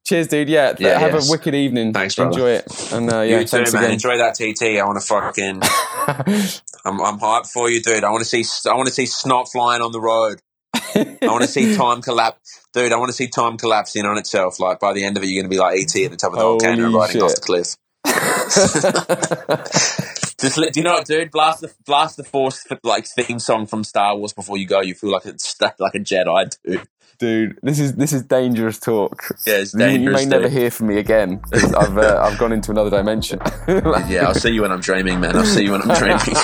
[0.03, 0.49] Cheers, dude.
[0.49, 1.29] Yeah, yeah have yes.
[1.29, 1.93] a wicked evening.
[1.93, 2.31] Thanks, brother.
[2.31, 2.91] Enjoy it.
[2.91, 3.67] And uh, yeah, you too, man.
[3.67, 3.91] Again.
[3.91, 4.79] Enjoy that TT.
[4.79, 5.61] I want to fucking.
[6.83, 8.03] I'm, I'm hyped for you, dude.
[8.03, 8.43] I want to see.
[8.69, 10.39] I want to see snot flying on the road.
[10.73, 12.91] I want to see time collapse, dude.
[12.91, 14.59] I want to see time collapse in on itself.
[14.59, 16.33] Like by the end of it, you're going to be like ET at the top
[16.33, 17.21] of the volcano riding shit.
[17.21, 17.77] off the cliff.
[20.41, 21.29] Just let, do you know what, dude?
[21.29, 24.81] Blast the blast the force like theme song from Star Wars before you go.
[24.81, 26.87] You feel like it's like a Jedi, dude
[27.21, 29.23] dude, this is this is dangerous talk.
[29.45, 29.93] Yeah, it's dangerous.
[29.97, 30.29] You, you may dude.
[30.29, 31.39] never hear from me again.
[31.53, 33.39] I've uh, I've gone into another dimension.
[33.67, 35.37] like, yeah, I'll see you when I'm dreaming, man.
[35.37, 36.19] I'll see you when I'm dreaming.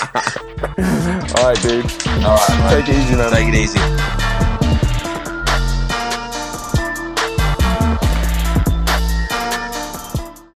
[1.35, 1.85] All right, dude.
[2.23, 3.31] All right, take it easy, man.
[3.31, 4.26] Take it easy.